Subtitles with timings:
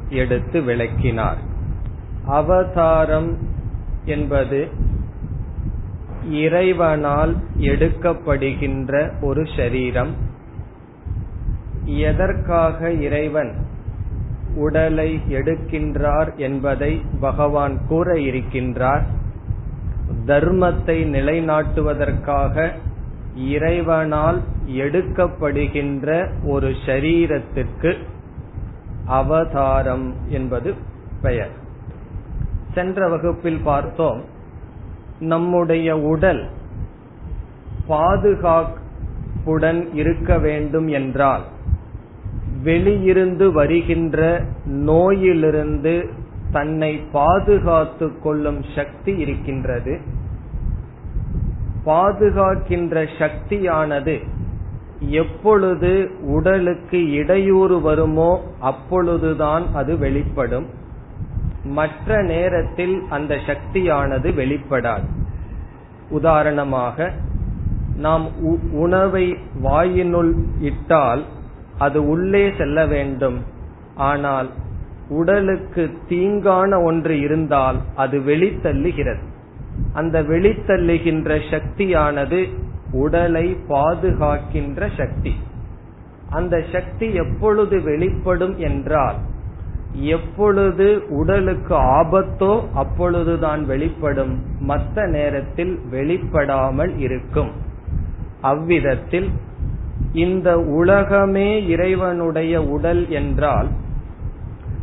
[0.09, 1.41] எடுத்து விளக்கினார்
[2.29, 3.31] அவதாரம்
[4.05, 4.59] என்பது
[6.30, 10.10] இறைவனால் எடுக்கப்படுகின்ற ஒரு ஷரீரம்
[11.84, 13.54] எதற்காக இறைவன்
[14.54, 19.02] உடலை எடுக்கின்றார் என்பதை பகவான் கூற இருக்கின்றார்.
[20.26, 22.70] தர்மத்தை நிலைநாட்டுவதற்காக
[23.36, 27.96] இறைவனால் எடுக்கப்படுகின்ற ஒரு ஷரீரத்திற்கு
[29.04, 30.74] அவதாரம் என்பது
[31.22, 31.50] பெயர்.
[32.74, 34.24] சென்ற வகுப்பில் பார்த்தோம்
[35.20, 36.48] நம்முடைய உடல்
[37.88, 41.42] பாதுகாப்புடன் இருக்க வேண்டும் என்றால்
[42.64, 46.10] வெளியிருந்து வருகின்ற நோயிலிருந்து
[46.52, 49.98] தன்னை பாதுகாத்து கொள்ளும் சக்தி இருக்கின்றது.
[51.86, 54.20] பாதுகாக்கின்ற சக்தியானது
[55.00, 60.66] எப்பொழுது உடலுக்கு இடையூறு வருமோ அப்பொழுதுதான் அது வெளிப்படும்.
[61.72, 65.08] மற்ற நேரத்தில் அந்த சக்தியானது வெளிப்படாது.
[66.08, 67.12] உதாரணமாக
[67.96, 68.26] நாம்
[68.72, 69.26] உணவை
[69.62, 71.22] வாயினுள் இட்டால்
[71.78, 73.38] அது உள்ளே செல்ல வேண்டும்.
[73.94, 74.48] ஆனால்
[75.08, 79.22] உடலுக்கு தீங்கான ஒன்று இருந்தால் அது வெளித்தள்ளுகிறது.
[79.92, 82.40] அந்த வெளித்தள்ளுகின்ற சக்தியானது
[82.92, 85.32] உடலை பாதுகாக்கின்ற சக்தி.
[86.30, 89.18] அந்த சக்தி எப்பொழுது வெளிப்படும் என்றால்
[90.00, 94.42] எப்பொழுது உடலுக்கு ஆபத்தோ அப்பொழுதுதான் வெளிப்படும்.
[94.58, 97.50] மற்ற நேரத்தில் வெளிப்படாமல் இருக்கும்.
[98.40, 99.28] அவ்விதத்தில்
[100.12, 103.68] இந்த உலகமே இறைவனுடைய உடல் என்றால்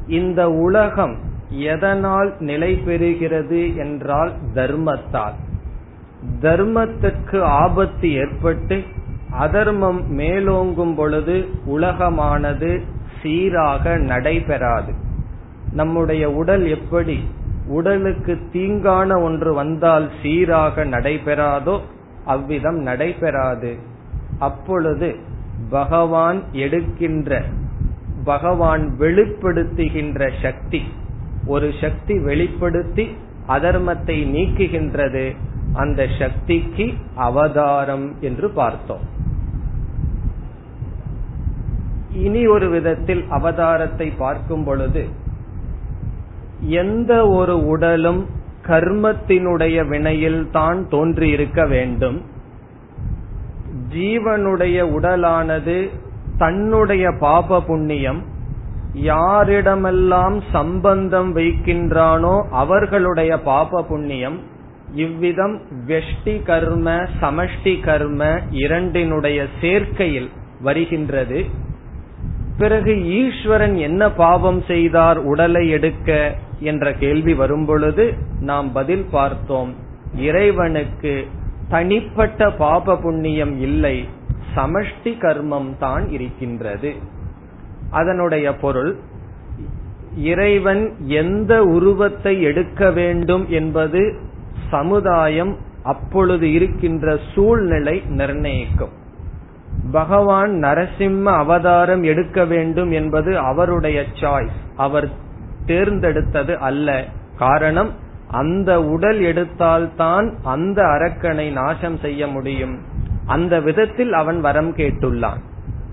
[0.08, 1.18] இந்த உலகம்
[1.50, 5.34] எதனால் நிலை பெறுகிறது என்றால் தர்மத்தால்.
[6.42, 8.84] தர்மத்திற்கு ஆபத்து ஏற்பட்டு
[9.30, 12.82] அதர்மம் மேலோங்கும் பொழுது உலகமானது
[13.22, 14.94] சீராக நடைபெறாது.
[15.76, 17.18] நம்முடைய உடல் எப்படி
[17.68, 21.76] உடலுக்கு தீங்கான ஒன்று வந்தால் சீராக நடைபெறாதோ
[22.26, 23.72] அவ்விதம் நடைபெறாது.
[24.40, 25.10] அப்பொழுது
[25.70, 27.42] பகவான் எடுக்கின்ற
[28.24, 30.82] பகவான் வெளிப்படுத்துகின்ற சக்தி
[31.46, 33.06] ஒரு சக்தி வெளிப்படுத்தி
[33.48, 35.26] அதர்மத்தை நீக்குகின்றது.
[35.74, 36.86] அந்த சக்திக்கு
[37.28, 39.06] அவதாரம் என்று பார்த்தோம்.
[42.24, 45.04] இனி ஒரு விதத்தில் அவதாரத்தை பார்க்கும் பொழுது
[46.62, 48.26] எந்த ஒரு உடலும்
[48.68, 52.22] கர்மத்தினுடைய வினையில் தான் தோன்றியிருக்க வேண்டும்.
[53.94, 55.90] ஜீவனுடைய உடலானது
[56.38, 58.24] தன்னுடைய பாப புண்ணியம்.
[58.94, 64.40] யாரிடமெல்லாம் சம்பந்தம் வைக்கின்றானோ அவர்களுடைய பாப புண்ணியம்.
[64.94, 70.30] இவ்விதம் வெஷ்டி கர்ம சமஷ்டி கர்ம இரண்டினுடைய சேர்க்கையில்
[70.62, 71.46] வருகின்றது.
[72.58, 79.76] பிறகு ஈஸ்வரன் என்ன பாவம் செய்தார் உடலை எடுக்க என்ற கேள்வி வரும்பொழுது நாம் பதில் பார்த்தோம்.
[80.16, 81.28] இறைவனுக்கு
[81.70, 84.06] தனிப்பட்ட பாப புண்ணியம் இல்லை
[84.56, 86.94] சமஷ்டி கர்மம் தான் இருக்கின்றது.
[87.90, 88.96] அதனுடைய பொருள்
[90.16, 94.02] இறைவன் எந்த உருவத்தை எடுக்க வேண்டும் என்பது
[94.70, 99.04] சமுதாயம் அப்பொழுது இருக்கின்ற சூழ்நிலை நிர்ணயிக்கும்.
[99.92, 105.10] பகவான் நரசிம்ம அவதாரம் எடுக்க வேண்டும் என்பது அவருடைய சாய்ஸ் அவர்
[105.66, 107.06] தேர்ந்தெடுத்தது அல்ல.
[107.38, 107.92] காரணம்
[108.28, 112.82] அந்த உடல் எடுத்தால்தான் அந்த அரக்கனை நாசம் செய்ய முடியும்.
[113.26, 115.42] அந்த விதத்தில் அவன் வரம் கேட்டுள்ளான்.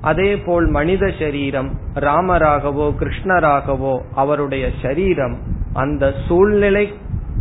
[0.00, 5.38] அதே போல் மனித சரீரம் ராமராகவோ கிருஷ்ணராகவோ அவருடைய சரீரம்
[5.72, 6.92] அந்த சூழ்நிலை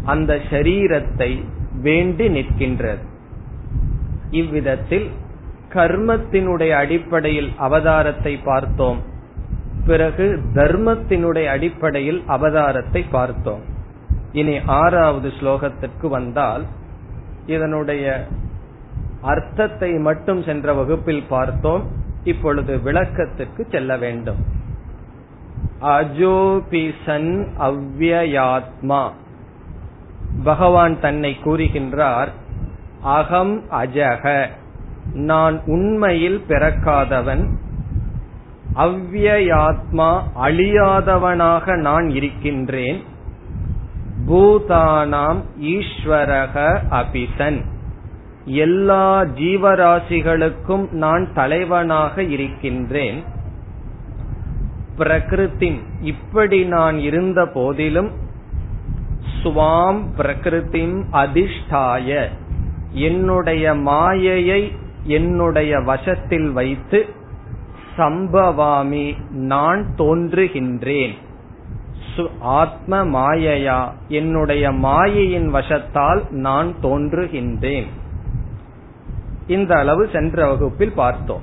[0.03, 1.45] அந்த சரீரத்தை
[1.81, 3.03] வேண்டி நிற்கின்றது.
[4.31, 5.11] இவ்விதத்தில்
[5.73, 9.01] கர்மத்தினுடைய அடிப்படையில் அவதாரத்தை பார்த்தோம்.
[9.85, 13.62] பிறகு தர்மத்தினுடைய அடிப்படையில் அவதாரத்தை பார்த்தோம்.
[14.31, 16.65] இனி ஆறாவது ஸ்லோகத்திற்கு வந்தால்
[17.45, 18.27] இதனுடைய
[19.21, 21.83] அர்த்தத்தை மட்டும் சென்ற வகுப்பில் பார்த்தோம்.
[22.23, 24.45] இப்பொழுது விளக்கத்துக்கு செல்ல வேண்டும்.
[25.81, 29.12] அஜோபிசன் அவ்யயாத்மா.
[30.44, 32.27] பகவான் தன்னை கூறுகின்றார்
[33.01, 34.47] அகம் அஜக
[35.13, 37.49] நான் உண்மையில் பிறக்காதவன்
[38.75, 43.03] அவ்யயாத்மா அழியாதவனாக நான் இருக்கின்றேன்
[44.27, 47.65] பூதானாம் ஈஸ்வரக அபிசன்.
[48.45, 53.23] எல்லா ஜீவராசிகளுக்கும் நான் தலைவனாக இருக்கின்றேன்.
[54.97, 58.11] பிரகிருதி இப்படி நான் இருந்த போதிலும்
[59.43, 62.27] சுவாம் பிரகிருதிம் அதிஷ்டாய.
[62.91, 64.71] என்னுடைய மாயையை
[65.03, 67.06] என்னுடைய வசத்தில் வைத்து
[67.98, 71.13] சம்பவாமி நான் தோன்றுகின்றேன்.
[72.39, 77.86] ஆத்ம மாயையா என்னுடைய மாயையின் வசத்தால் நான் தோன்றுகின்றேன்.
[79.48, 81.42] இந்த அளவு சென்ற வகுப்பில் பார்த்தோம்.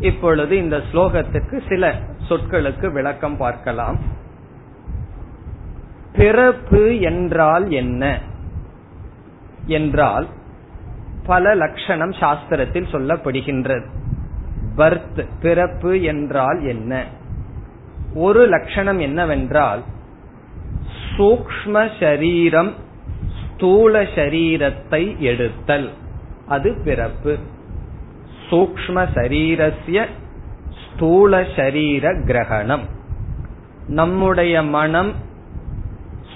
[0.00, 3.98] இப்பொழுது இந்த ஸ்லோகத்துக்கு சில சொற்களுக்கு விளக்கம் பார்க்கலாம்.
[6.12, 8.20] பிறப்பு என்றால் என்ன?
[9.66, 10.26] என்றால்
[11.26, 13.86] பல லட்சணம் சாஸ்திரத்தில் சொல்லப்படுகின்றது.
[14.76, 17.04] பர்த் பிறப்பு என்றால் என்ன?
[18.14, 19.82] ஒரு லட்சணம் என்னவென்றால்
[21.16, 22.72] சூக்ம சரீரம்
[23.40, 25.90] ஸ்தூல சரீரத்தை எடுத்தல்.
[26.46, 27.38] அது பிறப்பு.
[28.50, 30.06] சூக்ம சரீரஸ்ய
[30.84, 32.82] ஸ்தூல சரீர கிரகணம்.
[33.88, 35.12] நம்முடைய மனம்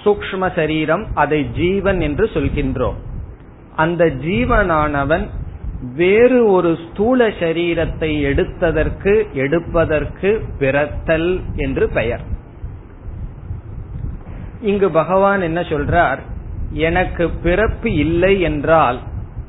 [0.05, 2.99] சூக்ம சரீரம் அதை ஜீவன் என்று சொல்கின்றோம்.
[3.75, 5.27] அந்த ஜீவனானவன்
[5.95, 12.21] வேறு ஒரு ஸ்தூல சரீரத்தை எடுத்ததற்கு எடுப்பதற்கு பிறத்தல் என்று பெயர்.
[14.61, 16.17] இங்கு பகவான் என்ன சொல்றார்?
[16.71, 18.99] எனக்கு பிறப்பு இல்லை என்றால்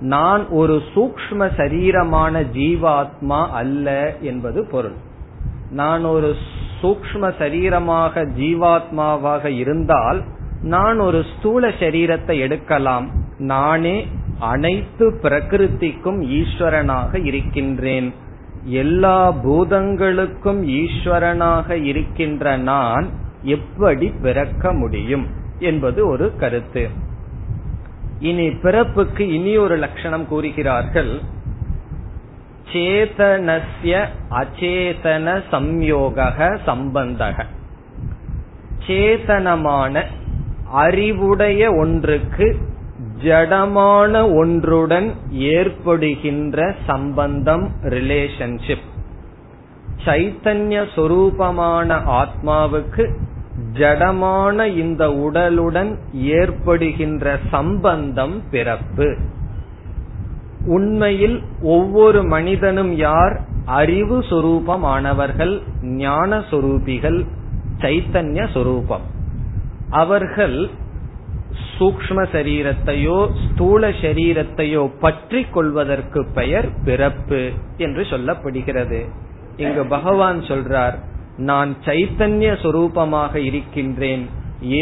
[0.01, 4.95] நான் ஒரு சூக்ம சரீரமான ஜீவாத்மா அல்ல என்பது பொருள்.
[5.71, 6.37] நான் ஒரு
[6.83, 10.23] சூக்ம சரீரமாக ஜீவாத்மாவாக இருந்தால்
[10.62, 13.11] நான் ஒரு ஸ்தூல சரீரத்தை எடுக்கலாம்.
[13.38, 18.14] நானே அனைத்து பிரகிருதிக்கும் ஈஸ்வரனாக இருக்கின்றேன்.
[18.64, 23.09] எல்லா பூதங்களுக்கும் ஈஸ்வரனாக இருக்கின்ற நான்
[23.43, 25.26] எப்படி பிறக்க முடியும்
[25.59, 26.88] என்பது ஒரு கருத்து.
[28.19, 31.20] இனி பிறப்புக்கு இனி ஒரு லட்சணம் கூறுகிறார்கள்.
[32.73, 37.44] சேதனசிய அச்சேதன சம்யோக சம்பந்தக.
[38.87, 40.05] சேதனமான
[40.73, 42.57] அறிவுடைய ஒன்றுக்கு
[43.23, 48.89] ஜடமான ஒன்றுடன் ஏற்படுகின்ற சம்பந்தம் ரிலேஷன்ஷிப்
[50.05, 53.15] சைத்தன்ய சொரூபமான ஆத்மாவுக்கு
[53.73, 59.17] ஜடமான இந்த உடலுடன் ஏற்படுகின்ற சம்பந்தம் பிறப்பு.
[60.67, 63.41] உண்மையில் ஒவ்வொரு மனிதனும் யார்?
[63.65, 67.27] அறிவு சொரூபமானவர்கள் ஞான சொரூபிகள்
[67.79, 69.12] சைத்தன்ய சொரூபம்.
[70.00, 70.56] அவர்கள்
[71.77, 77.41] சூக்ம சரீரத்தையோ ஸ்தூல சரீரத்தையோ பற்றி கொள்வதற்கு பெயர் பிறப்பு
[77.77, 79.00] என்று சொல்லப்படுகிறது.
[79.56, 80.97] இங்கு பகவான் சொல்றார்
[81.37, 84.25] நான் சைத்தன்ய சொரூபமாக இருக்கின்றேன்.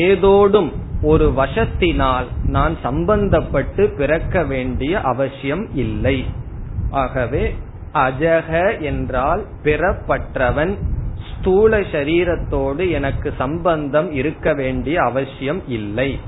[0.04, 0.70] ஏதோடும்
[1.02, 6.16] ஒரு வசத்தினால் நான் சம்பந்தப்பட்டு பிறக்க வேண்டிய அவசியம் இல்லை.
[7.02, 7.44] ஆகவே
[7.98, 10.74] அஜக என்றால் பிறப்பற்றவன்
[11.40, 16.18] ஸ்தூல சரீரத்தோடு எனக்கு சம்பந்தம் இருக்க வேண்டிய அவசியம் இல்லை.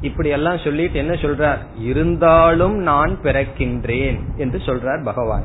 [0.00, 1.58] இப்படி எல்லாம் சொல்லிட்டு என்ன சொல்றார்?
[1.78, 5.44] இருந்தாலும் நான் பிறக்கின்றேன் என்று சொல்றார் பகவான்.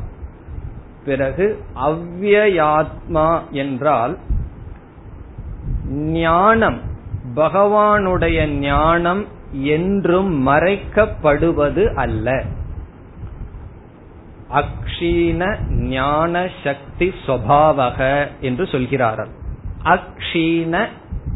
[1.06, 4.18] பிறகு அவ்யயாத்மா என்றால்
[5.90, 6.82] ஞானம்
[7.36, 12.44] பகவானுடைய ஞானம் என்றும் மறைக்கப்படுவது அல்ல.
[14.52, 19.28] அக்ஷீண ஞான சக்தி சுவாவக என்று சொல்கிறார்கள்
[19.84, 20.88] அக்ஷீண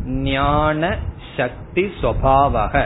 [0.05, 0.97] ஞான
[1.37, 2.85] சக்தி சுவாவக.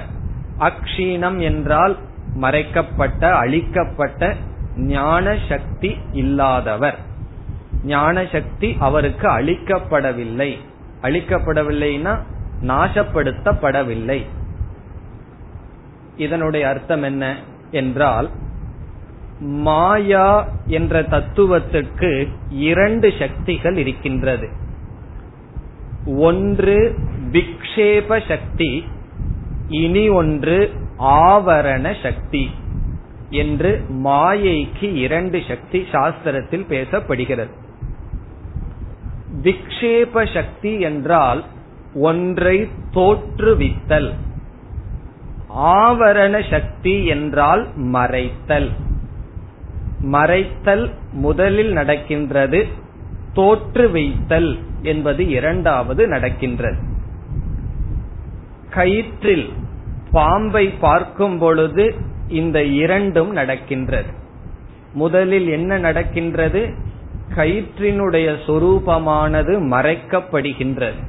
[0.60, 1.98] அக்ஷீணம் என்றால்
[2.36, 4.34] மறைக்கப்பட்ட அழிக்கப்பட்ட
[4.76, 6.96] ஞான சக்தி இல்லாதவர்.
[7.84, 10.58] ஞான சக்தி அவருக்கு அளிக்கப்படவில்லை
[11.02, 12.18] அழிக்கப்படவில்லைனா
[12.62, 14.26] நாசப்படுத்தப்படவில்லை.
[16.18, 17.36] இதனுடைய அர்த்தம் என்ன
[17.72, 18.30] என்றால்
[19.40, 24.50] மாயா என்ற தத்துவத்துக்கு இரண்டு சக்திகள் இருக்கின்றது.
[26.06, 26.96] ஒன்று
[27.32, 28.86] விக்ஷேப சக்தி
[29.70, 32.50] இனி ஒன்று ஆவரண சக்தி
[33.30, 37.50] என்று மாயைக்கு இரண்டு சக்தி சாஸ்திரத்தில் பேசப்படுகிறது.
[39.42, 41.44] விக்ஷேப சக்தி என்றால்
[41.94, 44.14] ஒன்றை தோற்றுவித்தல்
[45.56, 48.70] ஆவரண சக்தி என்றால் மறைத்தல்.
[50.02, 52.68] மறைத்தல் முதலில் நடக்கின்றது
[53.34, 56.78] தோற்று வைத்தல் என்பது இரண்டாவது நடக்கின்றது.
[58.70, 59.50] கயிற்றில்
[60.12, 61.96] பாம்பை பார்க்கும் பொழுது
[62.28, 64.10] இந்த இரண்டும் நடக்கின்றது.
[64.94, 66.74] முதலில் என்ன நடக்கின்றது?
[67.36, 71.04] கயிற்றினுடைய சொரூபமானது மறைக்கப்படுகின்றது.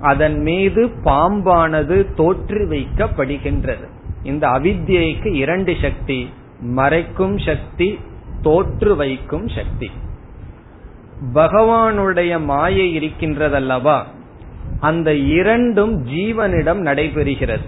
[0.00, 3.88] அதன் மீது பாம்பானது தோற்று வைக்கப்படுகின்றது.
[4.22, 6.30] இந்த அவித்யைக்கு இரண்டு சக்தி
[6.62, 7.98] மறைக்கும் சக்தி
[8.42, 9.90] தோற்று வைக்கும் சக்தி.
[11.34, 14.02] பகவானுடைய மாயை இருக்கின்றதல்லவா?
[14.80, 17.66] அந்த இரண்டும் ஜீவனிடம் நடைபெறுகிறது.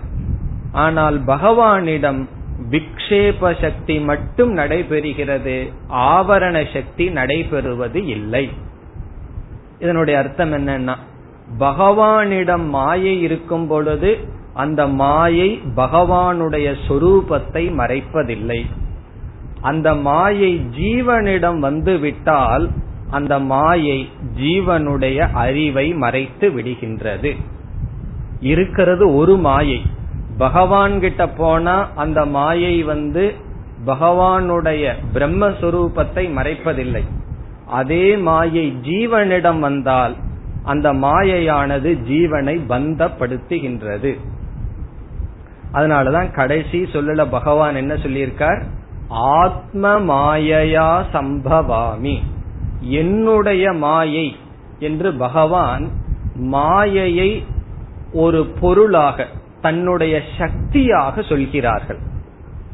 [0.72, 2.28] ஆனால் பகவானிடம்
[2.70, 8.48] விக்ஷேப சக்தி மட்டும் நடைபெறுகிறது ஆவரண சக்தி நடைபெறுவது இல்லை.
[9.78, 10.94] இதனுடைய அர்த்தம் என்னன்னா
[11.58, 14.18] பகவானிடம் மாயை இருக்கும் பொழுது
[14.54, 18.66] அந்த மாயை பகவானுடைய சொரூபத்தை மறைப்பதில்லை.
[19.64, 22.64] அந்த மாயை ஜீவனிடம் வந்து விட்டால்
[23.10, 23.98] அந்த மாயை
[24.40, 27.30] ஜீவனுடைய அறிவை மறைத்து விடுகின்றது.
[28.40, 29.80] இருக்கிறது ஒரு மாயை.
[30.38, 33.24] பகவான் கிட்ட போனா அந்த மாயை வந்து
[33.86, 37.02] பகவானுடைய பிரம்மஸ்வரூபத்தை மறைப்பதில்லை.
[37.66, 40.14] அதே மாயை ஜீவனிடம் வந்தால்
[40.62, 44.12] அந்த மாயையானது ஜீவனை பந்தப்படுத்துகின்றது.
[45.72, 48.62] அதனாலதான் கடைசி சொல்லல பகவான் என்ன சொல்லியிருக்கார்?
[49.14, 52.18] ஆத்ம மாயையா சம்பவாமி.
[52.80, 54.36] என்னுடைய மாயை
[54.78, 55.90] என்று பகவான்
[56.34, 57.44] மாயையை
[58.12, 59.26] ஒரு பொருளாக
[59.60, 61.98] தன்னுடைய சக்தியாக சொல்கிறார்கள்.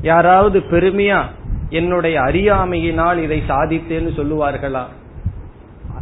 [0.03, 1.23] யாராவது பெருமையா
[1.69, 4.83] என்னுடைய அறியாமையினால் இதை சாதித்தேன்னு சொல்லுவார்களா?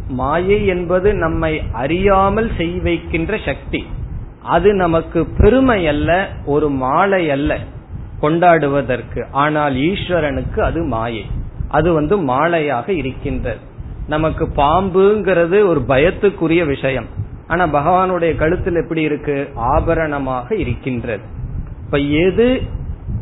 [0.07, 3.85] மாயை என்பது நம்மை அறியாமல் செய் வைக்கின்ற சக்தி.
[4.43, 7.57] அது நமக்கு பெருமை அல்ல ஒரு மாலை அல்ல
[8.21, 9.25] கொண்டாடுவதற்கு.
[9.31, 11.25] ஆனால் ஈஸ்வரனுக்கு அது மாயை.
[11.67, 13.59] அது வந்து மாலையாக இருக்கின்றது.
[14.07, 17.05] நமக்கு பாம்புங்கிறது ஒரு பயத்துக்குரிய விஷயம்.
[17.47, 19.49] ஆனா பகவானுடைய கழுத்தில் எப்படி இருக்கு?
[19.55, 21.23] ஆபரணமாக இருக்கின்றது.
[21.85, 22.61] இப்ப எது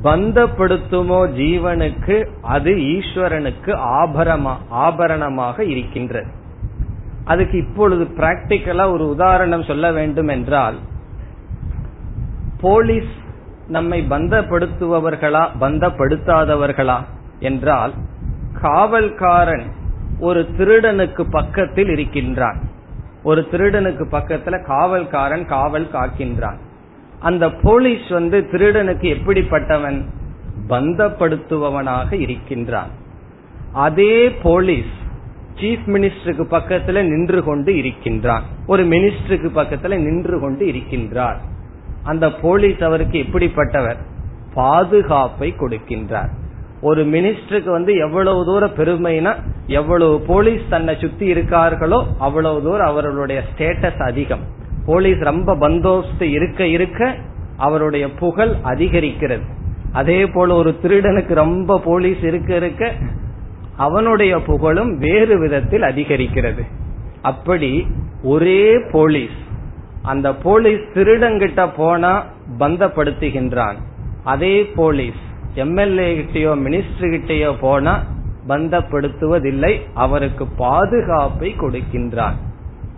[0.04, 6.28] பந்தப்படுத்துமோ ஜீவனுக்கு அது ஈஸ்வரனுக்கு ஆபரமா ஆபரணமாக இருக்கின்றது.
[7.26, 10.76] அதுக்கு இப்பொழுது பிராக்டிக்கலா ஒரு உதாரணம் சொல்ல வேண்டும் என்றால்
[12.62, 13.14] போலீஸ்
[13.68, 17.04] நம்மை பந்தப்படுத்துபவர்களா பந்தப்படுத்தாதவர்களா?
[17.40, 17.94] என்றால்
[18.62, 19.64] காவல்காரன்
[20.20, 22.60] ஒரு திருடனுக்கு பக்கத்தில் இருக்கின்றான்.
[23.24, 26.58] ஒரு திருடனுக்கு பக்கத்துல காவல்காரன் காவல் காக்கின்றான்.
[27.20, 30.06] அந்த போலீஸ் வந்து திருடனுக்கு எப்படிப்பட்டவன்?
[30.70, 32.90] பந்தப்படுத்துபவனாக இருக்கின்றான்.
[33.74, 34.96] அதே போலீஸ்
[35.56, 38.44] சீஃப் மினிஸ்டருக்கு பக்கத்துல நின்று கொண்டு இருக்கின்றான்.
[38.68, 41.38] ஒரு மினிஸ்டருக்கு பக்கத்துல நின்று கொண்டு இருக்கின்றார்.
[42.12, 44.02] அந்த போலீஸ் அவருக்கு எப்படிப்பட்டவர்
[44.54, 46.32] பாதுகாப்பை கொடுக்கின்றார்.
[46.82, 49.32] ஒரு மினிஸ்டருக்கு வந்து எவ்வளவு தூரம் பெருமைனா
[49.80, 54.44] எவ்வளவு போலீஸ் தன்னை சுத்தி இருக்கார்களோ அவ்வளவு தூரம் அவர்களுடைய ஸ்டேட்டஸ் அதிகம்.
[54.86, 57.02] போலீஸ் ரொம்ப பந்தோஸ்து இருக்க இருக்க
[57.58, 59.46] அவருடைய புகழ் அதிகரிக்கிறது.
[59.92, 62.92] அதே போல ஒரு திருடனுக்கு ரொம்ப போலீஸ் இருக்க இருக்க
[63.86, 66.64] அவனுடைய புகழும் வேறு விதத்தில் அதிகரிக்கிறது.
[67.22, 67.72] அப்படி
[68.24, 69.38] ஒரே போலீஸ்
[70.12, 72.12] அந்த போலீஸ் திருடங்கிட்ட போனா
[72.60, 73.78] பந்தப்படுத்துகின்றான்.
[74.34, 75.22] அதே போலீஸ்
[75.64, 77.94] எம்எல்ஏ கிட்டயோ மினிஸ்டர் கிட்டயோ போனா
[78.52, 79.74] பந்தப்படுத்துவதில்லை
[80.04, 82.38] அவருக்கு பாதுகாப்பை கொடுக்கின்றான்.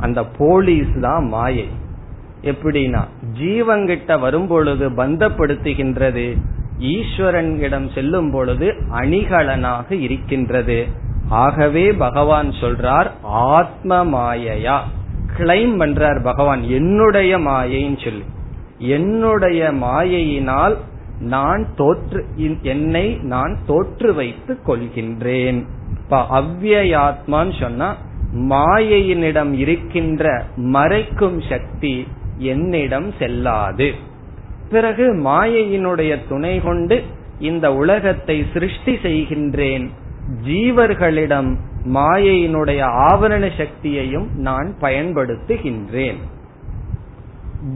[0.06, 1.68] அந்த போலீஸ் தான் மாயை.
[2.52, 3.02] எப்படின்னா
[3.40, 6.28] ஜீவங்கிட்ட வரும் பொழுது பந்தப்படுத்துகின்றது
[6.92, 8.68] ஈஸ்வரனிடம் செல்லும் பொழுது
[9.00, 10.78] அணிகலனாக இருக்கின்றது.
[11.44, 13.10] ஆகவே பகவான் சொல்றார்
[13.50, 14.78] ஆத்ம மாயையா.
[15.40, 16.64] கிளைம் பண்றார் பகவான்.
[16.70, 18.24] என்னுடைய மாயைன்னு சொல்லி.
[18.78, 20.76] என்னுடைய மாயையினால்
[21.20, 22.26] நான் தோற்று
[22.62, 25.66] என்னை நான் தோற்று வைத்துக் கொள்கின்றேன்.
[26.10, 27.96] அவ்வியாத்மான்னு சொன்னா
[28.36, 33.94] மாயையினிடம் இருக்கின்ற மறைக்கும் சக்தி என்னிடம் செல்லாது.
[34.70, 37.04] பிறகு மாயையினுடைய துணை கொண்டு
[37.40, 39.90] இந்த உலகத்தை சிருஷ்டி செய்கின்றேன்.
[40.48, 41.58] ஜீவர்களிடம்
[41.94, 46.18] மாயையினுடைய ஆவரண சக்தியையும் நான் பயன்படுத்துகின்றேன்.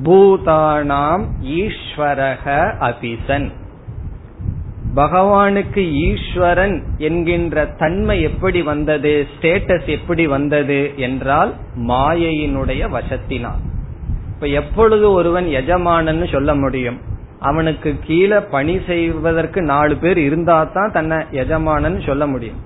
[0.03, 2.45] பூதானாம் ஈஸ்வரக
[2.79, 3.51] அபிசன்.
[4.95, 11.53] பகவானுக்கு ஈஸ்வரன் என்கின்ற தன்மை எப்படி வந்தது ஸ்டேட்டஸ் எப்படி வந்தது என்றால்
[11.88, 13.62] மாயையினுடைய வசத்தினால்
[14.33, 17.00] இப்ப எப்பொழுது ஒருவன் எஜமானன்னு சொல்ல முடியும்?
[17.50, 22.62] அவனுக்கு கீழே பணி செய்வதற்கு நாலு பேர் இருந்தா தான் தன்னை எஜமானன் சொல்ல முடியும்.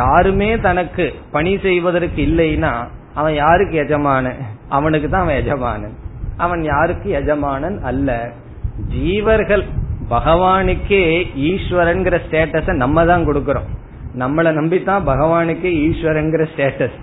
[0.00, 2.72] யாருமே தனக்கு பணி செய்வதற்கு இல்லைன்னா
[3.20, 4.34] அவன் யாருக்கு எஜமான
[4.76, 5.94] அவனுக்கு தான் அவன் எஜமானன்.
[6.44, 8.08] அவன் யாருக்கு எஜமானன் அல்ல.
[8.94, 9.64] ஜீவர்கள்
[10.14, 11.04] பகவானுக்கே
[11.48, 13.68] ஈஸ்வரன்கிற ஸ்டேட்டஸ நம்ம தான் கொடுக்கறோம்.
[14.22, 16.96] நம்மளை நம்பித்தான் பகவானுக்கு ஈஸ்வரங்கிற ஸ்டேட்டஸ்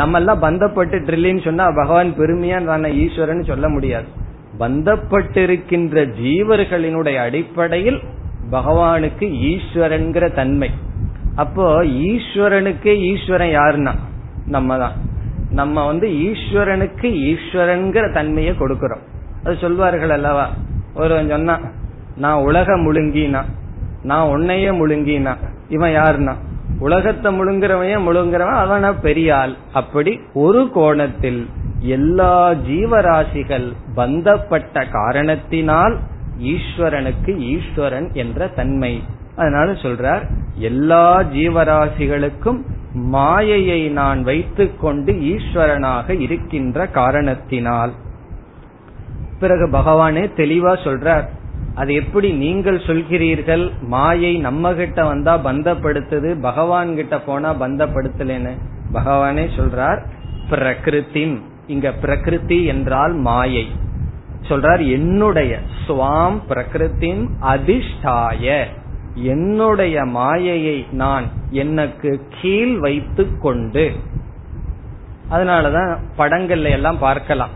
[0.00, 4.08] நம்ம எல்லாம் பந்தப்பட்டு ட்ரில்லின்னு சொன்னா பகவான் பெருமையா நான் ஈஸ்வரன் சொல்ல முடியாது.
[4.58, 8.00] பந்தப்பட்டிருக்கின்ற ஜீவர்களினுடைய அடிப்படையில்
[8.50, 10.70] பகவானுக்கு ஈஸ்வரன்கிற தன்மை.
[11.34, 13.94] அப்போ ஈஸ்வரனுக்கே ஈஸ்வரன் யாருன்னா?
[14.46, 14.92] நம்ம தான்
[15.50, 19.02] நம்ம வந்து ஈஸ்வரனுக்கு ஈஸ்வரன்கிற தன்மையை கொடுக்கிறோம்.
[19.44, 20.50] அது சொல்வார்கள் அல்லவா?
[20.94, 21.60] ஒரு சொன்னா
[22.16, 23.44] நான் உலக முழுங்கினா
[24.02, 25.36] நான் உன்னையே முழுங்கினா
[25.68, 26.34] இவன் யாருன்னா?
[26.78, 28.60] உலகத்தை முழுங்குறவன் முழுங்குறவன்?
[28.62, 31.48] அவன பெரிய ஆள் அப்படி ஒரு கோணத்தில்
[31.82, 35.98] எல்லா ஜீவராசிகள் பந்தப்பட்ட காரணத்தினால்
[36.38, 39.02] ஈஸ்வரனுக்கு ஈஸ்வரன் என்ற தன்மை.
[39.36, 40.22] அதனால சொல்றார்
[40.54, 42.60] எல்லா ஜீவராசிகளுக்கும்
[42.94, 47.92] மாயையை நான் வைத்துக் கொண்டு ஈஸ்வரனாக இருக்கின்ற காரணத்தினால்.
[49.38, 51.24] பிறகு பகவானே தெளிவா சொல்றார்
[51.74, 53.70] அது எப்படி நீங்கள் சொல்கிறீர்கள்?
[53.80, 58.52] மாயை நம்ம கிட்ட வந்தா பந்தப்படுத்துது பகவான் கிட்ட போனா பந்தப்படுத்தலன்னு.
[58.92, 60.02] பகவானே சொல்றார்
[60.50, 61.40] பிரகிருத்தின்
[61.72, 63.66] இங்க பிரகிருதி என்றால் மாயை.
[64.48, 68.64] சொல்றார் என்னுடைய சுவாம் பிரகிருத்தின் அதிஷ்டாய.
[69.14, 73.92] என்னுடைய மாயையை நான் எனக்கு கீழ் வைத்து கொண்டு.
[75.30, 77.48] அதனாலதான் படங்கள்ல எல்லாம் பார்க்கலாம்.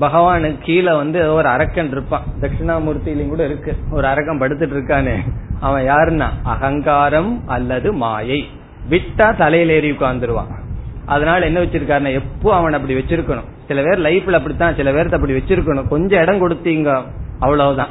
[0.00, 2.22] பகவானுக்கு கீழே வந்து ஒரு அரக்கன் இருப்பான்.
[2.40, 3.76] தட்சிணாமூர்த்தியிலும் கூட இருக்கு.
[3.90, 5.16] ஒரு அரக்கன் படுத்துட்டு இருக்கானே.
[5.60, 6.28] அவன் யாருன்னா?
[6.42, 8.48] அகங்காரம் அல்லது மாயை.
[8.90, 10.60] விட்டா தலையில ஏறி உட்காந்துருவான்
[11.06, 13.48] அதனால என்ன வச்சிருக்காருன்னா எப்போ அவன் அப்படி வச்சிருக்கணும்.
[13.68, 15.88] சில பேர் லைஃப்ல அப்படித்தான் சில பேர்த்த அப்படி வச்சிருக்கணும்.
[15.88, 17.02] கொஞ்சம் இடம் கொடுத்தீங்க
[17.38, 17.88] அவ்வளவுதான்.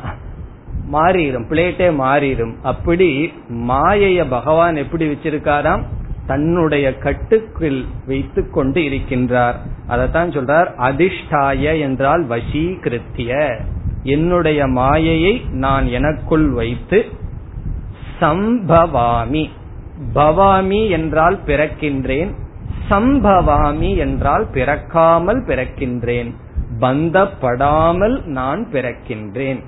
[0.91, 5.83] மாறிடும் பிளேட்டே மாறிடும் அப்படி மாயைய பகவான் எப்படி வச்சிருக்காராம்?
[6.27, 9.55] தன்னுடைய கட்டுக்குள் வைத்து கொண்டு இருக்கின்றார்.
[9.89, 13.59] அதத்தான் சொல்றார் அதிஷ்டாய என்றால் வசீகிருத்திய.
[14.03, 17.05] என்னுடைய மாயையை நான் எனக்குள் வைத்து
[18.21, 19.49] சம்பவாமி.
[20.13, 22.31] பவாமி என்றால் பிறக்கின்றேன்
[22.91, 26.31] சம்பவாமி என்றால் பிறக்காமல் பிறக்கின்றேன்.
[26.79, 29.61] பந்தப்படாமல் நான் பிறக்கின்றேன்.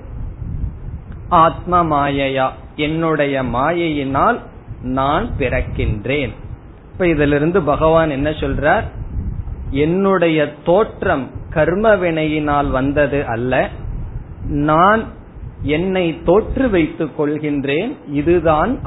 [1.28, 4.38] ஆத்ம மாயையா என்னுடைய மாயையினால்
[4.82, 6.32] நான் பிறக்கின்றேன்.
[6.92, 8.84] இப்ப இதிலிருந்து பகவான் என்ன சொல்றார்?
[9.70, 13.68] என்னுடைய தோற்றம் கர்ம வினையினால் வந்தது அல்ல.
[14.66, 15.02] நான்
[15.62, 17.96] என்னை தோற்று வைத்துக் கொள்கின்றேன்.
[18.12, 18.78] இதுதான்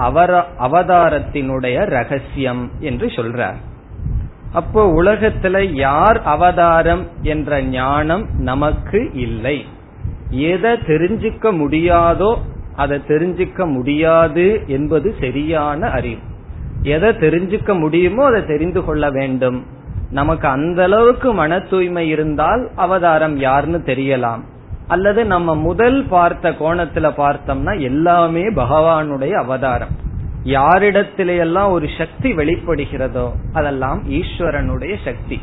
[0.59, 3.59] அவதாரத்தினுடைய ரகசியம் என்று சொல்றார்.
[4.51, 9.65] அப்போ உலகத்துல யார் அவதாரம் என்ற ஞானம் நமக்கு இல்லை.
[10.29, 12.37] எதை தெரிஞ்சுக்க முடியாதோ
[12.75, 16.19] அதை தெரிஞ்சுக்க முடியாது என்பது சரியான அறிவு.
[16.81, 19.65] எதை தெரிஞ்சுக்க முடியுமோ அதை தெரிந்து கொள்ள வேண்டும்.
[20.11, 24.39] நமக்கு அந்த அளவுக்கு மன தூய்மை இருந்தால் அவதாரம் யாருன்னு தெரியலாம்.
[24.87, 29.89] அல்லது நம்ம முதல் பார்த்த கோணத்துல பார்த்தோம்னா எல்லாமே பகவானுடைய அவதாரம்.
[30.47, 35.41] யாரிடத்திலேயெல்லாம் ஒரு சக்தி வெளிப்படுகிறதோ அதெல்லாம் ஈஸ்வரனுடைய சக்தி.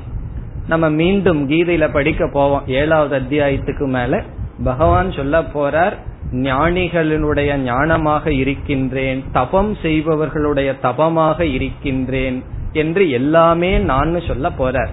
[0.69, 2.67] நம்ம மீண்டும் கீதையில படிக்க போவோம்.
[2.67, 4.23] ஏழாவது அத்தியாயத்துக்கு மேல
[4.65, 5.97] பகவான் சொல்ல போறார்
[6.33, 14.93] ஞானிகளினுடைய ஞானமாக இருக்கின்றேன் தபம் செய்பவர்களுடைய தபமாக இருக்கின்றேன் என்று எல்லாமே நான் சொல்ல போறார்.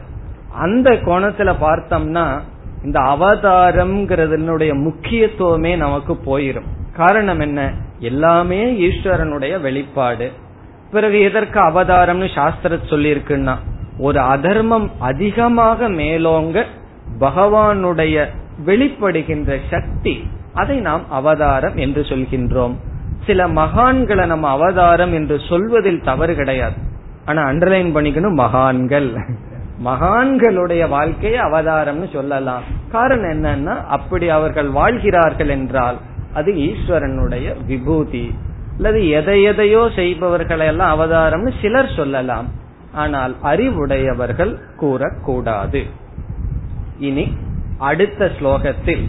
[0.56, 2.26] அந்த கோணத்துல பார்த்தோம்னா
[2.84, 6.70] இந்த அவதாரம்ங்கிறதுனுடைய முக்கியத்துவமே நமக்கு போயிரும்.
[6.96, 7.72] காரணம் என்ன?
[8.00, 10.32] எல்லாமே ஈஸ்வரனுடைய வெளிப்பாடு.
[10.92, 13.56] பிறகு எதற்கு அவதாரம்னு சாஸ்திர சொல்லியிருக்குன்னா
[14.00, 16.64] ஒரு அதர்மம் அதிகமாக மேலோங்க
[17.20, 18.26] பகவானுடைய
[18.66, 22.76] வெளிப்படுகின்ற சக்தி அதை நாம் அவதாரம் என்று சொல்கின்றோம்.
[23.26, 26.74] சில மகான்களை நம்ம அவதாரம் என்று சொல்வதில் தவறு கிடையாது.
[27.26, 29.16] ஆனா அண்டர்லைன் பண்ணிக்கணும் மகான்கள்.
[29.86, 32.62] மகான்களுடைய வாழ்க்கையை அவதாரம்னு சொல்லலாம்.
[32.92, 35.98] காரணம் என்னன்னா அப்படி அவர்கள் வாழ்கிறார்கள் என்றால்
[36.35, 38.27] அது ஈஸ்வரனுடைய விபூதி
[38.77, 42.49] அல்லது எதை எதையோ செய்பவர்களை எல்லாம் அவதாரம்னு சிலர் சொல்லலாம்
[42.95, 45.83] ஆனால் அறிவுடையவர்கள் கூறக்கூடாது
[46.99, 47.27] இனி
[47.81, 49.07] அடுத்த ஸ்லோகத்தில்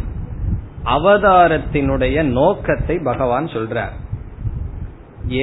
[0.96, 3.96] அவதாரத்தினுடைய நோக்கத்தை பகவான் சொல்றார்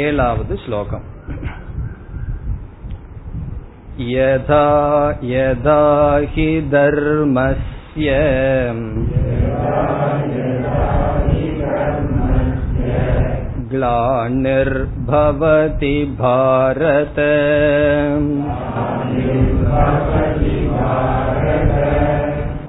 [0.01, 1.07] ஏழாவது ஸ்லோகம்
[3.97, 4.65] यदा
[5.25, 5.81] यदा
[6.33, 8.09] हि धर्मस्य
[13.73, 17.19] ग्लानिर्भवति भारत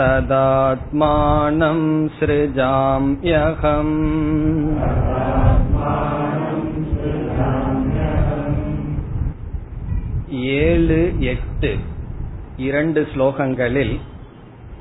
[0.01, 1.81] तदात्मानं
[2.19, 3.97] सृजाम्यहम्
[10.44, 11.78] ஏழு எட்டு
[12.58, 14.00] இரண்டு ஸ்லோகங்களில்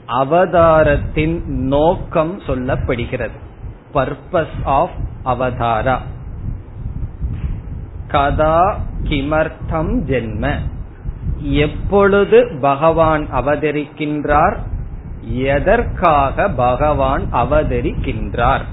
[0.06, 3.38] அவதாரத்தின் நோக்கம் சொல்லப்படுகிறது.
[3.94, 4.90] Purpose of
[5.24, 5.98] avatara.
[8.08, 10.54] கதா கிமர்த்தம் ஜென்ம.
[11.38, 14.56] எப்பொழுது பகவான் அவதரிக்கின்றார்?
[15.34, 18.64] எதற்காக பகவான் அவதரிக்கின்றார்?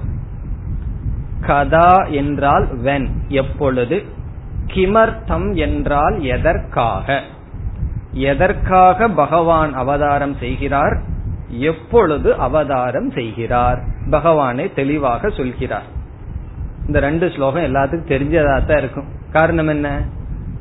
[1.42, 4.06] கதா என்றால் வென் எப்பொழுது?
[4.74, 7.22] கிமர்த்தம் என்றால் எதற்காக?
[8.14, 11.02] எதற்காக பகவான் அவதாரம் செய்கிறார்?
[11.50, 13.80] எப்பொழுது அவதாரம் செய்கிறார்?
[14.10, 15.98] பகவானை தெளிவாக சொல்கிறார்.
[16.88, 19.08] இந்த ரெண்டு ஸ்லோகம் எல்லாத்துக்கும் தெரிஞ்சதா தான் இருக்கும்.
[19.32, 20.02] காரணம் என்ன?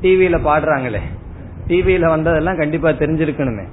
[0.03, 1.01] டிவியில பாடுறாங்களே.
[1.69, 3.65] டிவியில வந்ததெல்லாம் கண்டிப்பா தெரிஞ்சிருக்கணுமே.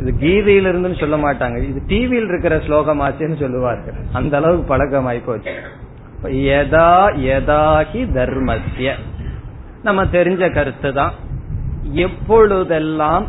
[0.00, 1.62] இது கீதையில இருந்துன்னு சொல்ல மாட்டாங்க.
[1.62, 3.94] இது டிவியில் இருக்கிற ஸ்லோகம் ஆச்சுன்னு சொல்லுவார்கள்.
[4.12, 5.52] அந்த அளவுக்கு பழக்கமாய் போச்சு.
[6.22, 7.12] யதா
[9.82, 11.12] நம்ம தெரிஞ்ச கருத்து தான்.
[11.92, 13.26] எப்பொழுதெல்லாம்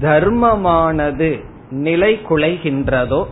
[0.00, 3.26] தர்மமானது நிலை குலைகின்றதோ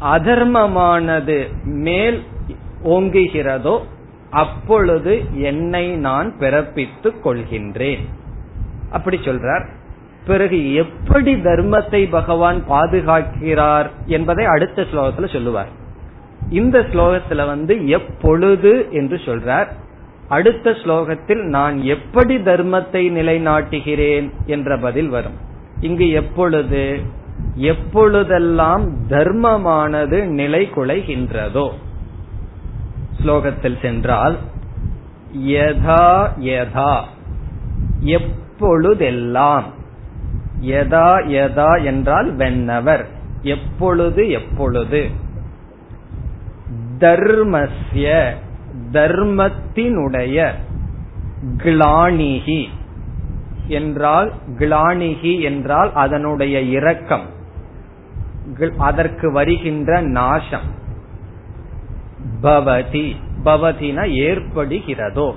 [0.00, 2.22] அதர்மமானது மேல்
[2.84, 3.80] ஓங்குகிறதோ
[4.30, 7.98] அப்பொழுது என்னை நான் பிறப்பித்துக் கொள்கின்றேன்.
[8.90, 9.66] அப்படி சொல்றார்.
[10.26, 15.68] பிறகு எப்படி தர்மத்தை பகவான் பாதுகாக்கிறார் என்பதை அடுத்த ஸ்லோகத்துல சொல்லுவார்.
[16.50, 19.66] இந்த ஸ்லோகத்துல வந்து எப்பொழுது என்று சொல்றார்.
[20.28, 25.32] அடுத்த ஸ்லோகத்தில் நான் எப்படி தர்மத்தை நிலைநாட்டுகிறேன் என்ற பதில் வரும்.
[25.80, 27.00] இங்கு எப்பொழுது
[27.56, 31.70] எப்பொழுதெல்லாம் தர்மமானது நிலை குலைகின்றதோ
[33.22, 34.38] ஸ்லோகத்தில் சென்றால்
[35.36, 37.00] யதா யதா
[38.00, 39.64] எப்பொழுதெல்லாம்
[40.60, 43.04] யதா யதா என்றால் வென்னவர்
[43.42, 45.10] எப்பொழுது எப்பொழுது
[46.98, 48.34] தர்மஸ்ய
[48.92, 50.52] தர்மத்தினுடைய
[51.56, 52.64] கிளானிகி
[53.68, 57.26] என்றால் கிளானிகி என்றால் அதனுடைய இரக்கம்.
[58.76, 60.70] அதற்கு வருகின்ற நாசம்.
[62.42, 65.34] பவதி பவதின ஏற்படுகிறதோ.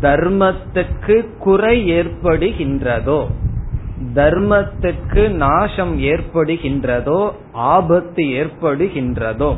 [0.00, 3.26] தர்மத்துக்கு குறை ஏற்படுகின்றதோ.
[4.14, 9.56] தர்மத்துக்கு நாசம் ஏற்படுகின்றதோ ஆபத்து ஏற்படுகின்றதோ.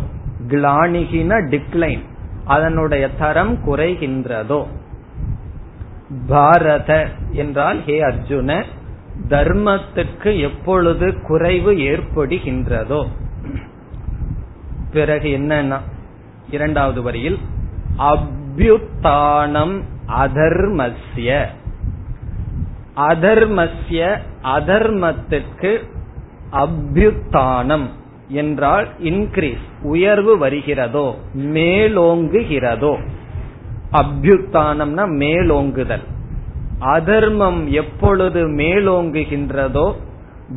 [0.48, 2.02] கிளானிகின டிக்ளைன்
[2.46, 4.66] அதனுடைய தரம் குறைகின்றதோ?
[6.28, 8.64] பாரத என்றால் ஹே அர்ஜுன
[9.28, 13.08] தர்மத்துக்கு எப்பொழுது குறைவு ஏற்படுகின்றதோ?
[14.92, 15.80] பிறகு என்னன்னா
[16.50, 17.38] இரண்டாவது வரியில்
[17.98, 21.46] அபியுத்தானம் அதர்மஸ்ய.
[22.96, 25.72] அதர்மஸ்ய அதர்மத்திற்கு
[26.52, 27.88] அபியுத்தானம்.
[28.28, 32.98] என்றால் இன்கிரீஸ் உயர்வு வருகிறதோ மேலோங்குகிறதோ.
[33.92, 36.04] அபியுத்தானம்னா மேலோங்குதல்.
[36.78, 39.94] அதர்மம் எப்பொழுது மேலோங்குகின்றதோ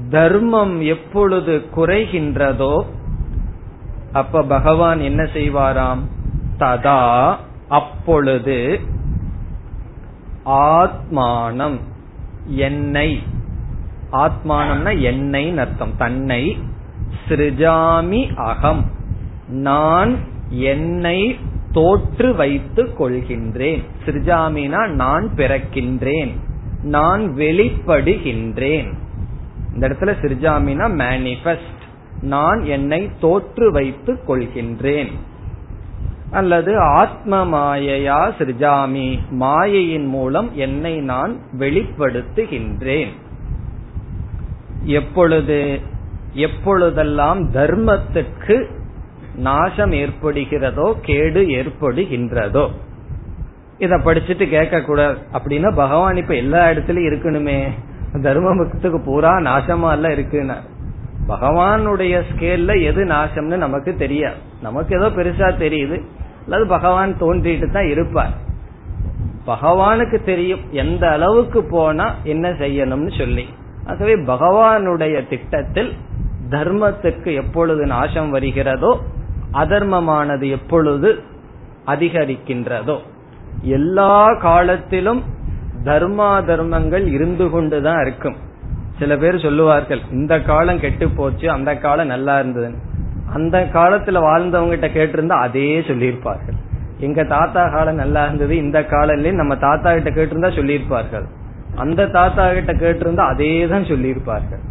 [0.09, 2.85] தர்மம் எப்பொழுது குறைகின்றதோ
[4.13, 5.99] அப்ப பகவான் என்ன செய்வாராம்?
[6.59, 7.35] ததா
[7.67, 8.79] அப்பொழுது
[10.45, 11.79] ஆத்மானம்
[12.45, 13.19] என்னை
[14.11, 15.95] ஆத்மானம்னா என்னை அர்த்தம்.
[15.97, 16.57] தன்னை
[17.29, 18.85] சிருஜாமி அகம்.
[19.47, 20.15] நான்
[20.49, 21.39] என்னை
[21.71, 23.83] தோற்று வைத்துக் கொள்கின்றேன்.
[24.05, 26.31] சிருஜாமினா நான் பிறக்கின்றேன்.
[26.83, 28.93] நான் வெளிப்படுகின்றேன்.
[29.73, 31.77] இந்த இடத்துல சிருஜாமினா மேனிபெஸ்ட்
[32.21, 35.11] நான் என்னை தோற்று வைத்துக் கொள்கின்றேன்.
[36.31, 39.19] அல்லது ஆத்ம மாயையா சிருஜாமி?
[39.29, 43.09] மாயையின் மூலம் என்னை நான் வெளிப்படுத்துகின்றேன்.
[44.83, 45.79] எப்பொழுது?
[46.33, 48.65] எப்பொழுதெல்லாம் தர்மத்துக்கு
[49.35, 52.69] நாசம் ஏற்படுகிறதோ கேடு ஏற்படுகின்றதோ.
[53.77, 57.67] இத படிச்சுட்டு கேட்க கூடாது அப்படின்னா பகவான் இப்ப எல்லா இடத்துலயும் இருக்கணுமே.
[58.13, 60.55] தர்மத்துக்கு பூரா நாசமா எல்லாம் இருக்குன்னா.
[61.27, 64.35] பகவானுடைய ஸ்கேல்ல எது நாசம்னு நமக்கு தெரியாது.
[64.61, 66.01] நமக்கு ஏதோ பெருசா தெரியுது.
[66.43, 68.31] அல்லது பகவான் தோன்றிட்டு தான் இருப்பார்.
[69.47, 70.59] பகவானுக்கு தெரியும்.
[70.71, 73.45] எந்த அளவுக்கு போனா என்ன செய்யணும்னு சொல்லி.
[73.85, 75.93] ஆகவே பகவானுடைய திட்டத்தில்
[76.53, 78.91] தர்மத்துக்கு எப்பொழுது நாசம் வருகிறதோ
[79.61, 81.09] அதர்மமானது எப்பொழுது
[81.93, 82.97] அதிகரிக்கின்றதோ.
[83.77, 84.13] எல்லா
[84.47, 85.21] காலத்திலும்
[85.87, 88.37] தர்மா தர்மங்கள் இருந்து கொண்டுதான் இருக்கும்.
[88.99, 92.69] சில பேர் சொல்லுவார்கள் இந்த காலம் கெட்டு போச்சு அந்த காலம் நல்லா இருந்தது
[93.37, 96.57] அந்த காலத்துல வாழ்ந்தவங்க கிட்ட கேட்டிருந்தா அதே சொல்லியிருப்பார்கள்.
[97.07, 101.27] எங்க தாத்தா காலம் நல்லா இருந்தது இந்த காலம்லயும் நம்ம தாத்தா கிட்ட கேட்டிருந்தா சொல்லியிருப்பார்கள்.
[101.75, 104.63] அந்த தாத்தா கிட்ட கேட்டிருந்தா அதே தான் சொல்லியிருப்பார்கள்.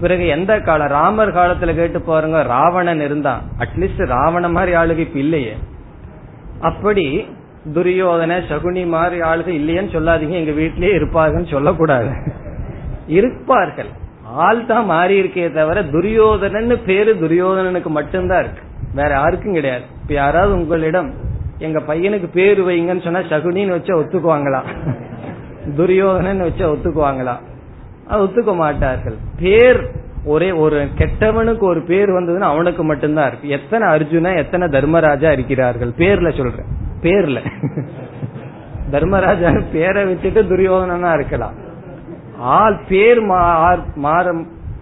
[0.00, 3.42] பிறகு எந்த காலம் ராமர் காலத்துல கேட்டு பாருங்க ராவணன் இருந்தான்.
[3.58, 5.56] அட்லீஸ்ட் ராவண மாதிரி ஆளுக்கு இப்ப இல்லையே.
[6.60, 7.26] அப்படி
[7.74, 12.08] துரியோதன சகுனி மாதிரி ஆளுக இல்லையன்னு சொல்லாதீங்க எங்க வீட்லயே இருப்பாங்கன்னு சொல்லக்கூடாது.
[13.06, 13.88] இருப்பார்கள்.
[14.24, 18.62] ஆள் தான் மாறி இருக்கே தவிர துரியோதனன்னு பேரு துரியோதனனுக்கு மட்டும்தான் இருக்கு.
[18.94, 19.82] வேற யாருக்கும் கிடையாது.
[20.02, 21.14] இப்ப யாராவது உங்களிடம்
[21.58, 24.60] எங்க பையனுக்கு பேரு வைங்கன்னு சொன்னா சகுனின்னு வச்சா ஒத்துக்குவாங்களா?
[25.76, 27.36] துரியோதனன் வச்சா ஒத்துக்குவாங்களா?
[28.10, 29.16] ஒத்துக்க மாட்டார்கள்.
[29.40, 29.90] பேர்
[30.24, 33.48] ஒரே ஒரு கெட்டவனுக்கு ஒரு பேர் வந்ததுன்னா அவனுக்கு மட்டும்தான் இருக்கு.
[33.48, 35.92] எத்தனை அர்ஜுனா எத்தனை தர்மராஜா இருக்கிறார்கள்?
[35.98, 36.66] பேர்ல சொல்றேன்.
[37.00, 37.40] பேர்ல.
[38.90, 41.52] தர்மராஜா பேரை வச்சுட்டு துரியோதனா இருக்கலாம்.
[42.38, 43.20] ஆள் பேர்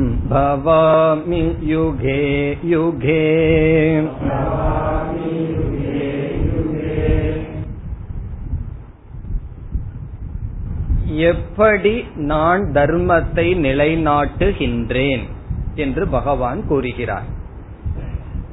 [0.07, 3.33] सम्भवामि युगे युगे
[11.25, 15.23] எப்படி நான் தர்மத்தை நிலைநாட்டுகின்றேன்
[15.75, 17.38] என்று பகவான் கூறுகிறார்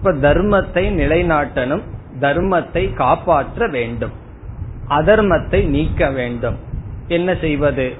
[0.06, 1.82] இப்ப தர்மத்தை நிலைநாட்டணும்
[2.20, 4.10] தர்மத்தை காப்பாற்ற வேண்டும்.
[4.88, 6.56] அதர்மத்தை நீக்க வேண்டும்.
[7.08, 7.94] என்ன செய்வது?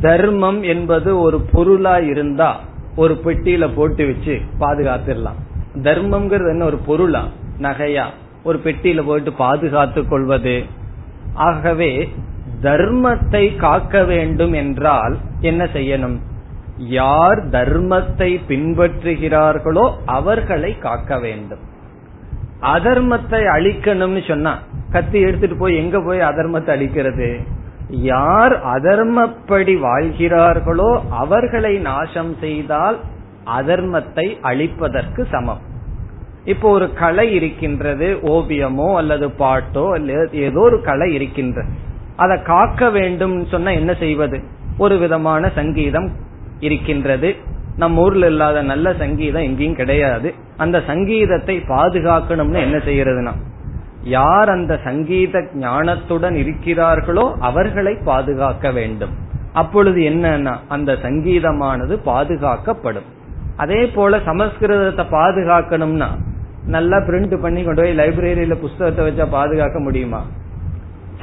[0.00, 2.60] தர்மம் என்பது ஒரு பொருளா இருந்தா
[2.96, 5.40] ஒரு பெட்டியில போட்டு வச்சு பாதுகாத்துடலாம்.
[5.74, 6.64] தர்மம்ங்கிறது என்ன?
[6.64, 7.28] ஒரு பொருளா
[7.60, 8.04] நகையா?
[8.42, 10.62] ஒரு பெட்டியில போட்டு பாதுகாத்து கொள்வது.
[11.34, 12.08] ஆகவே
[12.62, 16.18] தர்மத்தை காக்க வேண்டும் என்றால் என்ன செய்யணும்?
[16.88, 21.62] யார் தர்மத்தை பின்பற்றுகிறார்களோ அவர்களை காக்க வேண்டும்.
[22.60, 24.58] அதர்மத்தை அழிக்கணும்னு சொன்னா
[24.90, 27.28] கத்தி எடுத்துட்டு போய் எங்க போய் அதர்மத்தை அழிக்கிறது?
[27.90, 32.98] யார் அதர்மப்படி வாழ்கிறார்களோ அவர்களை நாசம் செய்தால்
[33.58, 35.62] அதர்மத்தை அழிப்பதற்கு சமம்.
[36.44, 41.70] இப்போ ஒரு கலை இருக்கின்றது ஓவியமோ அல்லது பாட்டோ அல்லது ஏதோ ஒரு கலை இருக்கின்றது
[42.16, 44.38] அதை காக்க வேண்டும் சொன்னா என்ன செய்வது?
[44.78, 46.10] ஒரு விதமான சங்கீதம்
[46.66, 47.30] இருக்கின்றது.
[47.82, 50.28] நம்ம ஊர்ல இல்லாத நல்ல சங்கீதம் எங்கேயும் கிடையாது.
[50.64, 53.32] அந்த சங்கீதத்தை பாதுகாக்கணும்னு என்ன செய்யறதுனா
[54.16, 59.12] யார் அந்த சங்கீத ஞானத்துடன் இருக்கிறார்களோ அவர்களை பாதுகாக்க வேண்டும்.
[59.60, 63.08] அப்பொழுது என்னன்னா அந்த சங்கீதமானது பாதுகாக்கப்படும்.
[63.62, 66.08] அதே போல சமஸ்கிருதத்தை பாதுகாக்கணும்னா
[66.74, 70.20] நல்லா பிரிண்ட் பண்ணி கொண்டு போய் லைப்ரரியில புஸ்தகத்தை வச்சா பாதுகாக்க முடியுமா?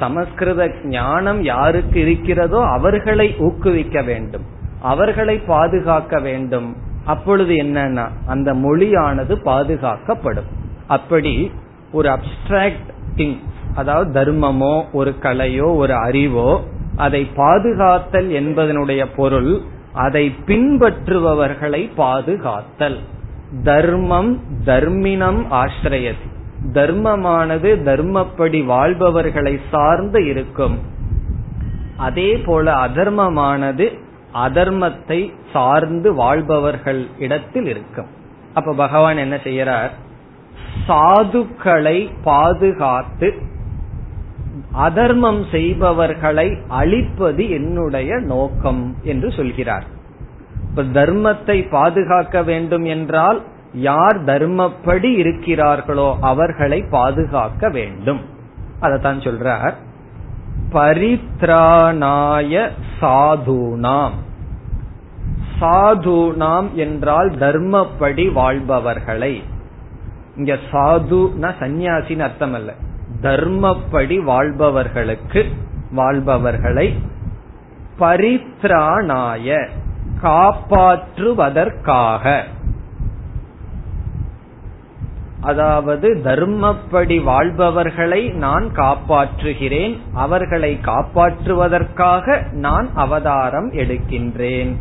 [0.01, 0.63] சமஸ்கிருத
[0.95, 4.45] ஞானம் யாருக்கு இருக்கிறதோ அவர்களை ஊக்குவிக்க வேண்டும்.
[4.81, 6.75] அவர்களை பாதுகாக்க வேண்டும்.
[7.05, 10.49] அப்பொழுது என்னன்னா அந்த மொழியானது பாதுகாக்கப்படும்.
[10.87, 11.51] அப்படி
[11.91, 13.37] ஒரு அப்டிராக்ட் திங்
[13.75, 16.63] அதாவது தர்மமோ ஒரு கலையோ ஒரு அறிவோ
[16.95, 19.61] அதை பாதுகாத்தல் என்பதனுடைய பொருள்
[19.93, 22.97] அதை பின்பற்றுபவர்களை பாதுகாத்தல்.
[23.63, 26.27] தர்மம் தர்மினம் ஆசிரியது.
[26.73, 30.79] தர்மமானது தர்மப்படி வாழ்பவர்களை சார்ந்து இருக்கும்.
[31.97, 38.07] அதே போல அதர்மமானது அதர்மத்தை சார்ந்து வாழ்பவர்கள் இடத்தில் இருக்கும்.
[38.53, 39.89] அப்ப பகவான் என்ன செய்யறார்?
[40.87, 43.41] சாதுக்களை பாதுகாத்து
[44.73, 49.83] அதர்மம் செய்பவர்களை அழிப்பது என்னுடைய நோக்கம் என்று சொல்கிறார்.
[50.69, 53.41] இப்ப தர்மத்தை பாதுகாக்க வேண்டும் என்றால்
[53.73, 58.21] யார் தர்மப்படி இருக்கிறார்களோ அவர்களை பாதுகாக்க வேண்டும்.
[58.81, 59.73] அதத்தான் சொல்றார்.
[60.73, 62.69] பரித்ராணாய
[63.01, 64.11] சாதுனாம்.
[65.61, 69.43] சாதுனாம் என்றால் தர்மப்படி வாழ்பவர்களை.
[70.35, 72.73] இங்க சாதுனா சந்நியாசின்னு அர்த்தம் அல்ல
[73.21, 75.45] தர்மப்படி வாழ்பவர்களுக்கு
[75.91, 76.99] வாழ்பவர்களை.
[77.99, 79.69] பரித்ராணாய
[80.21, 82.43] காப்பாற்றுவதற்காக.
[85.41, 94.75] அதாவது தர்மப்படி வாழ்பவர்களை நான் காப்பாற்றுகிறேன் அவர்களை காப்பாற்றுவதற்காக நான் அவதாரம் எடுக்கின்றேன்.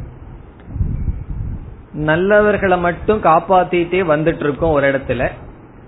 [1.94, 5.28] நல்லவர்களை மட்டும் காப்பாத்திட்டே வந்துட்டு இருக்கோம் ஒரு இடத்துல.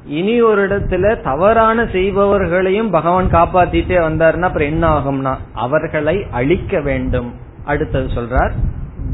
[0.05, 7.35] இனி ஒரு இடத்துல தவறான செய்பவர்களையும் பகவான் காப்பாத்திட்டே வந்தாருன்னா அப்புறம் என்ன ஆகும்னா அவர்களை அழிக்க வேண்டும்.
[7.65, 8.53] அடுத்தது சொல்றார்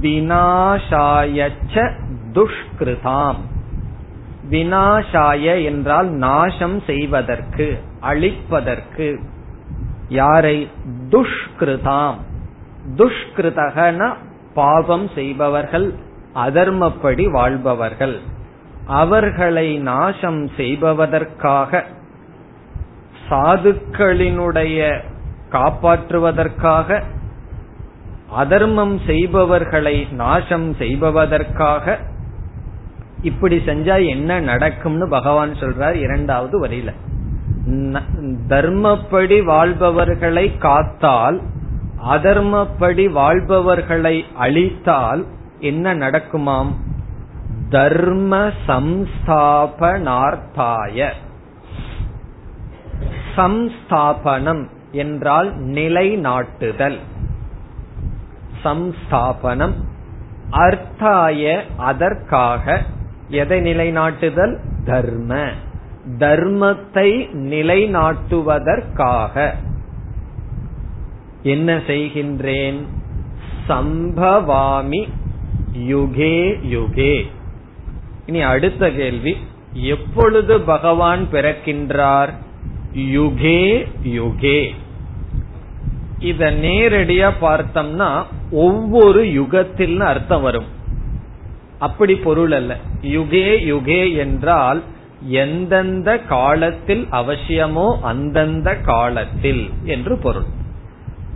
[0.00, 1.90] வினாசாயச்ச
[2.32, 3.36] துஷ்கிருதாம்.
[4.50, 9.18] வினாசாய என்றால் நாசம் செய்வதற்கு அழிப்பதற்கு.
[10.08, 10.70] யாரை?
[11.08, 12.14] துஷ்கிருதாம்.
[12.96, 14.12] துஷ்கிருதகன
[14.54, 15.94] பாவம் செய்பவர்கள்
[16.34, 18.20] அதர்மப்படி வாழ்பவர்கள்.
[18.86, 21.84] அவர்களை நாசம் செய்பவதற்காக
[23.30, 25.00] சாதுக்களினுடைய
[25.52, 27.02] காப்பாற்றுவதற்காக
[28.30, 31.98] அதர்மம் செய்பவர்களை நாசம் செய்பவதற்காக
[33.22, 36.92] இப்படி செஞ்சா என்ன நடக்கும்னு பகவான் சொல்றார் இரண்டாவது வரியில.
[38.48, 41.40] தர்மப்படி வாழ்பவர்களை காத்தால்
[42.08, 45.24] அதர்மப்படி வாழ்பவர்களை அழித்தால்
[45.60, 46.70] என்ன நடக்குமாம்?
[47.68, 51.10] தர்ம சம்ஸ்தாபனார்த்தாய.
[53.36, 56.98] சம்ஸ்தாபனம் என்றால் நிலைநாட்டுதல்.
[58.64, 59.72] சம்ஸ்தாபனம்
[60.50, 62.82] அர்த்தாய அதற்காக
[63.28, 64.58] எதை நிலைநாட்டுதல்?
[64.84, 65.48] தர்ம.
[66.18, 69.54] தர்மத்தை நிலைநாட்டுவதற்காக.
[71.42, 72.86] என்ன செய்கின்றேன்?
[73.68, 75.08] சம்பவாமி
[75.72, 77.26] யுகே யுகே.
[78.26, 79.36] இனி அடுத்த கேள்வி.
[79.72, 82.32] எப்பொழுது பகவான் பிறக்கின்றார்?
[82.94, 84.70] UK UK.
[86.18, 90.74] இத நேரடியா பார்த்தோம்னா ஒவ்வொரு யுகத்தில் அர்த்தம் வரும்.
[91.78, 92.76] அப்படி பொருள் அல்ல.
[93.02, 94.82] யுகே யுகே என்றால்
[95.28, 100.46] எந்தெந்த காலத்தில் அவசியமோ அந்தந்த காலத்தில் என்று பொருள்.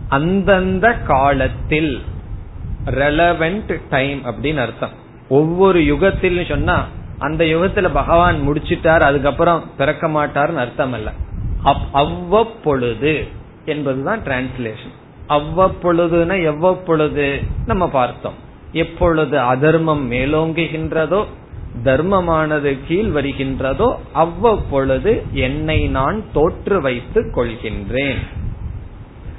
[0.09, 2.01] அந்தந்த காலத்தில்
[2.85, 4.95] ரெலவெண்ட் டைம் அப்படின்னு அர்த்தம்.
[5.29, 6.85] ஒவ்வொரு யுகத்தில் சொன்னா
[7.19, 11.11] அந்த யுகத்துல பகவான் முடிச்சிட்டார் அதுக்கப்புறம் பிறக்க மாட்டார்னு அர்த்தம் அல்ல.
[11.91, 13.27] அவ்வப்பொழுது
[13.65, 14.95] என்பதுதான் டிரான்ஸ்லேஷன்
[15.29, 17.41] அவ்வப்பொழுதுனா எவ்வப்பொழுது?
[17.65, 18.49] நம்ம பார்த்தோம்.
[18.71, 21.25] எப்பொழுது அதர்மம் மேலோங்குகின்றதோ
[21.83, 28.17] தர்மமானது கீழ் வருகின்றதோ அவ்வப்பொழுது என்னை நான் தோற்று வைத்துக் கொள்கின்றேன்.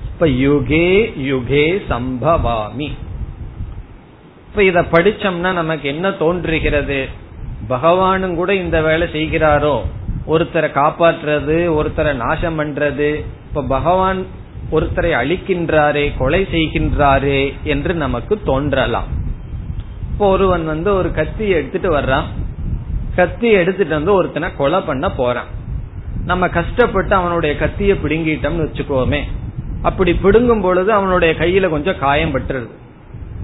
[0.07, 2.90] இப்ப யுகே யுகே சம்பவாமி.
[4.51, 7.09] இப்ப இத படிச்சோம்னா நமக்கு என்ன தோன்றுகிறது?
[7.68, 9.83] பகவானும் கூட இந்த வேலை செய்கிறாரோ?
[10.29, 13.25] ஒருத்தரை காப்பாற்றுறது ஒருத்தரை நாசம் பண்றது.
[13.49, 14.27] இப்ப பகவான்
[14.73, 19.21] ஒருத்தரை அழிக்கின்றாரே கொலை செய்கின்றாரே என்று நமக்கு தோன்றலாம்.
[20.22, 22.26] இப்போ ஒருவன் வந்து ஒரு கத்தி எடுத்துட்டு வர்றான்.
[23.14, 25.48] கத்தி எடுத்துட்டு வந்து ஒருத்தனை கொலை பண்ண போறான்.
[26.24, 29.20] நம்ம கஷ்டப்பட்டு அவனுடைய கத்தியை பிடுங்கிட்டோம்னு வச்சுக்கோமே.
[29.82, 32.68] அப்படி பிடுங்கும் பொழுது அவனுடைய கையில கொஞ்சம் காயம் பட்டுருது.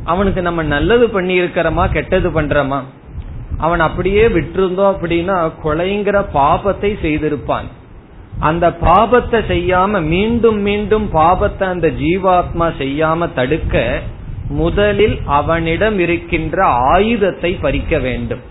[0.05, 2.81] அவனுக்கு நம்ம நல்லது பண்ணி இருக்கிறோமா கெட்டது பண்றோமா?
[3.59, 7.71] அவன் அப்படியே விட்டிருந்தோம் அப்படின்னா கொலைங்கிற பாபத்தை செய்திருப்பான்.
[8.39, 14.03] அந்த பாபத்தை செய்யாம மீண்டும் மீண்டும் பாபத்தை அந்த ஜீவாத்மா செய்யாம தடுக்க
[14.49, 18.43] முதலில் அவனிடம் இருக்கின்ற ஆயுதத்தை பறிக்க வேண்டும்.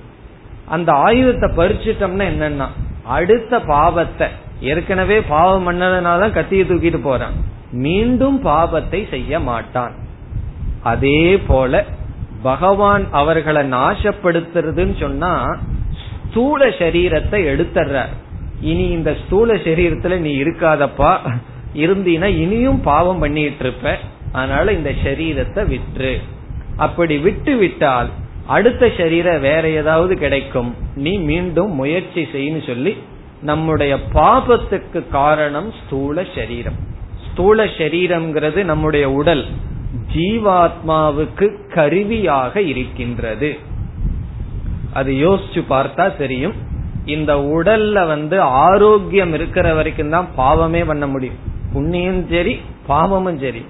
[0.69, 2.67] அந்த ஆயுதத்தை பறிச்சிட்டோம்னா என்னன்னா
[3.03, 4.27] அடுத்த பாவத்தை
[4.61, 7.35] ஏற்கனவே பாவம் பண்ணதுனால கத்திய தூக்கிட்டு போறான்.
[7.71, 9.93] மீண்டும் பாவத்தை செய்ய மாட்டான்.
[10.83, 11.83] அதே போல
[12.41, 15.33] பகவான் அவர்களை நாசப்படுத்துறதுன்னு சொன்னா
[16.29, 18.13] ஸ்தூல சரீரத்தை எடுத்துறார்
[18.61, 21.11] இனி இந்த ஸ்தூல சரீரத்துல நீ இருக்காதப்பா
[21.73, 23.97] இருந்தீனா இனியும் பாவம் பண்ணிட்டு இருப்ப.
[24.37, 26.13] அதனால இந்த சரீரத்தை விற்று.
[26.85, 28.09] அப்படி விட்டு விட்டால்
[28.55, 30.71] அடுத்த சரீரம் வேற ஏதாவது கிடைக்கும்.
[31.05, 32.93] நீ மீண்டும் முயற்சி செய்யு சொல்லி
[33.41, 36.77] நம்முடைய பாபத்துக்கு காரணம் ஸ்தூல சரீரம்
[37.25, 39.43] ஸ்தூல சரீரம்ங்கிறது நம்முடைய உடல்
[40.13, 43.49] ஜீவாத்மாவுக்கு கருவியாக இருக்கின்றது.
[44.99, 46.55] அது யோசிச்சு பார்த்தா தெரியும்.
[47.15, 51.39] இந்த உடல்ல வந்து ஆரோக்கியம் இருக்கிற வரைக்கும் தான் பாவமே பண்ண முடியும்.
[51.73, 52.53] புண்ணியம் சரி
[52.87, 53.61] பாவமும் சரி.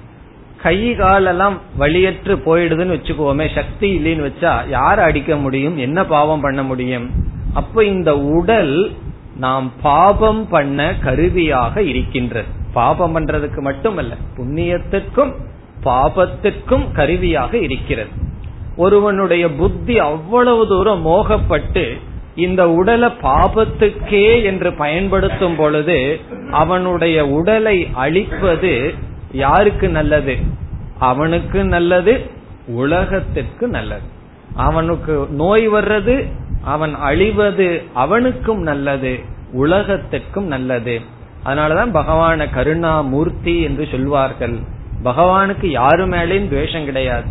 [0.61, 5.77] கை காலெல்லாம் வழியற்று போயிடுதுன்னு வச்சுக்கோமே சக்தி இல்லைன்னு வச்சா யார் அடிக்க முடியும்?
[5.77, 7.09] என்ன பாவம் பண்ண முடியும்?
[7.53, 8.91] அப்ப இந்த உடல்
[9.37, 15.33] நாம் பாபம் பண்ண கருவியாக இருக்கின்றது பாபம் பண்றதுக்கு மட்டுமல்ல புண்ணியத்திற்கும்
[15.83, 18.09] பாபத்திற்கும் கருவியாக இருக்கிறது.
[18.75, 21.97] ஒருவனுடைய புத்தி அவ்வளவு தூரம் மோகப்பட்டு
[22.35, 26.19] இந்த உடலை பாபத்துக்கே என்று பயன்படுத்தும் பொழுது
[26.51, 28.93] அவனுடைய உடலை அழிப்பது
[29.31, 30.37] யாருக்கு நல்லது?
[30.99, 32.29] அவனுக்கு நல்லது
[32.67, 34.01] உலகத்திற்கு நல்லது.
[34.55, 39.19] அவனுக்கு நோய் வர்றது அவன் அழிவது அவனுக்கும் நல்லது
[39.51, 41.01] உலகத்திற்கும் நல்லது.
[41.45, 44.59] அதனாலதான் பகவான கருணா மூர்த்தி என்று சொல்வார்கள்.
[45.03, 47.25] பகவானுக்கு யாரு மேலேயும் துவேஷம் கிடையாது.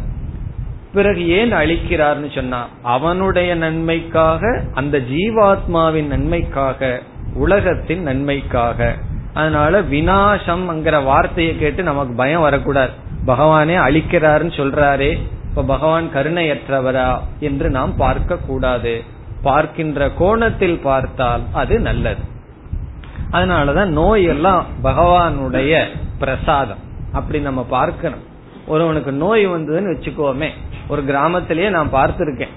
[0.95, 7.03] பிறகு ஏன் அழிக்கிறார்னு சொன்னா அவனுடைய நன்மைக்காக அந்த ஜீவாத்மாவின் நன்மைக்காக
[7.35, 8.97] உலகத்தின் நன்மைக்காக.
[9.37, 12.91] அதனால வினாசம்ங்கிற வார்த்தையை கேட்டு நமக்கு பயம் வரக்கூடாது.
[13.27, 15.19] பகவானே அழிக்கிறாருன்னு சொல்றாரே
[15.49, 19.03] இப்ப பகவான் கருணையற்றவரா என்று நாம் பார்க்க கூடாது
[19.43, 22.23] பார்க்கின்ற கோணத்தில் பார்த்தால் அது நல்லது.
[23.31, 25.85] அதனாலதான் நோய் எல்லாம் பகவானுடைய
[26.19, 26.83] பிரசாதம்.
[27.13, 28.25] அப்படி நம்ம பார்க்கணும்.
[28.67, 30.49] ஒருவனுக்கு நோய் வந்ததுன்னு வச்சுக்கோமே.
[30.89, 32.55] ஒரு கிராமத்திலேயே நான் பார்த்திருக்கேன்.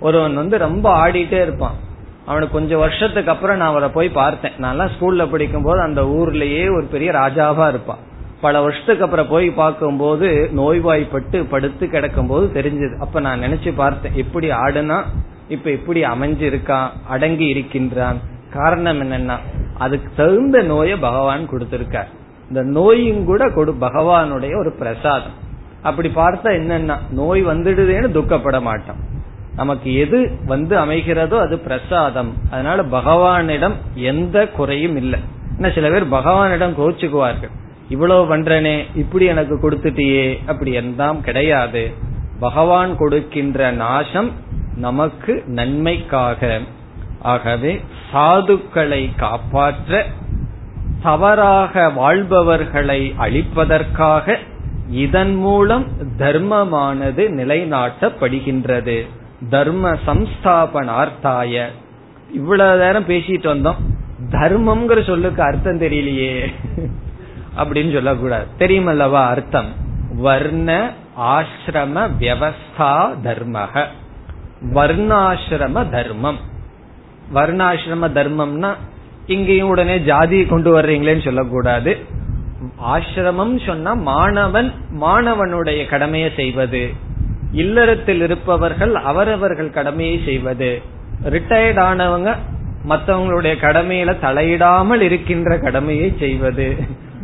[0.00, 1.84] ஒருவன் வந்து ரொம்ப ஆடிட்டே இருப்பான்.
[2.26, 4.52] அவனுக்கு கொஞ்சம் வருஷத்துக்கு அப்புறம் நான் அவரை போய் பார்த்தேன்.
[4.58, 7.98] நான்லாம் ஸ்கூல்ல படிக்கும் போது அந்த ஊர்லயே ஒரு பெரிய ராஜாவா இருப்பான்.
[8.40, 12.98] பல வருஷத்துக்கு அப்புறம் போய் பார்க்கும்போது நோய்வாய்ப்பட்டு படுத்து கிடக்கும் போது தெரிஞ்சது.
[12.98, 15.02] அப்ப நான் நினைச்சு பார்த்தேன் எப்படி ஆடுனா
[15.48, 18.18] இப்ப எப்படி அமைஞ்சிருக்கான் அடங்கி இருக்கின்றான்.
[18.52, 19.36] காரணம் என்னன்னா
[19.78, 22.10] அதுக்கு தகுந்த நோயை பகவான் கொடுத்திருக்கார்.
[22.48, 25.44] இந்த நோயும் கூட கொடு பகவானுடைய ஒரு பிரசாதம்.
[25.82, 29.14] அப்படி பார்த்தா என்னன்னா நோய் வந்துடுதேன்னு துக்கப்பட மாட்டான்.
[29.56, 32.34] நமக்கு எது வந்து அமைகிறதோ அது பிரசாதம்.
[32.50, 35.20] அதனால பகவானிடம் எந்த குறையும் இல்லை.
[35.54, 37.50] என்ன சில பேர் பகவானிடம் கோச்சுக்குவார்கள்.
[37.88, 41.92] இவ்வளவு பண்றனே இப்படி எனக்கு கொடுத்துட்டியே அப்படி எல்லாம் கிடையாது.
[42.40, 44.30] பகவான் கொடுக்கின்ற நாசம்
[44.76, 46.60] நமக்கு நன்மைக்காக.
[47.20, 47.80] ஆகவே
[48.12, 50.04] சாதுக்களை காப்பாற்ற
[51.02, 54.36] தவறாக வாழ்பவர்களை அழிப்பதற்காக
[54.90, 55.86] இதன் மூலம்
[56.18, 59.06] தர்மமானது நிலைநாட்டப்படுகின்றது.
[59.50, 61.66] தர்ம சம்ஸ்தாபனார்த்தாய.
[62.34, 63.76] இவ்வளவு நேரம் பேசிட்டு வந்தோம்.
[64.30, 66.54] தர்மம்ங்கிற சொல்லுக்கு அர்த்தம் தெரியலையே.
[67.56, 68.46] அப்படின்னு சொல்லக்கூடாது.
[68.58, 69.72] தெரியுமல்லவா அர்த்தம்?
[70.16, 73.84] வர்ண ஆசிரம வியவஸ்தா தர்மக
[74.74, 76.36] வர்ணாசிரம தர்மம்.
[77.34, 78.74] வர்ணாசிரம தர்மம்னா
[79.26, 81.98] இங்கேயும் உடனே ஜாதியை கொண்டு வர்றீங்களேன்னு சொல்லக்கூடாது.
[82.86, 86.92] ஆசிரமம் சொன்னா மாணவன் மாணவனுடைய கடமையை செய்வது.
[87.52, 90.82] இல்லறத்தில் இருப்பவர்கள் அவரவர்கள் கடமையை செய்வது.
[91.24, 92.34] ரிட்டையர்ட் ஆனவங்க
[92.88, 96.76] மற்றவங்களுடைய கடமையில தலையிடாமல் இருக்கின்ற கடமையை செய்வது.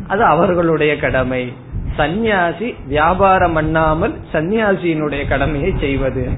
[0.07, 1.53] அது அவர்களுடைய கடமை.
[1.97, 6.29] சந்நியாசி வியாபாரம் பண்ணாமல் சன்னியாசியினுடைய கடமையை செய்வது.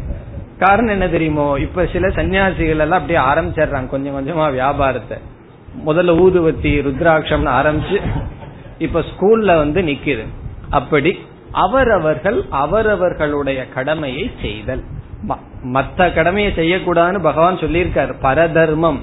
[0.59, 1.57] காரணம் என்ன தெரியுமோ?
[1.59, 5.19] இப்ப சில சன்னியாசிகள் எல்லாம் அப்படியே ஆரம்பிச்சிடுறாங்க கொஞ்சம் கொஞ்சமா வியாபாரத்தை.
[5.87, 8.01] முதல்ல ஊதுவத்தி ருத்ராட்சம்னு ஆரம்பிச்சு
[8.79, 10.25] இப்ப ஸ்கூல்ல வந்து நிக்குது.
[10.71, 11.19] அப்படி
[11.55, 14.83] அவரவர்கள் அவரவர்களுடைய கடமையை செய்தல்.
[15.75, 18.13] மத்த கடமையை செய்யக்கூடாதுன்னு பகவான் சொல்லியிருக்கார்.
[18.23, 19.01] பரதர்மம்.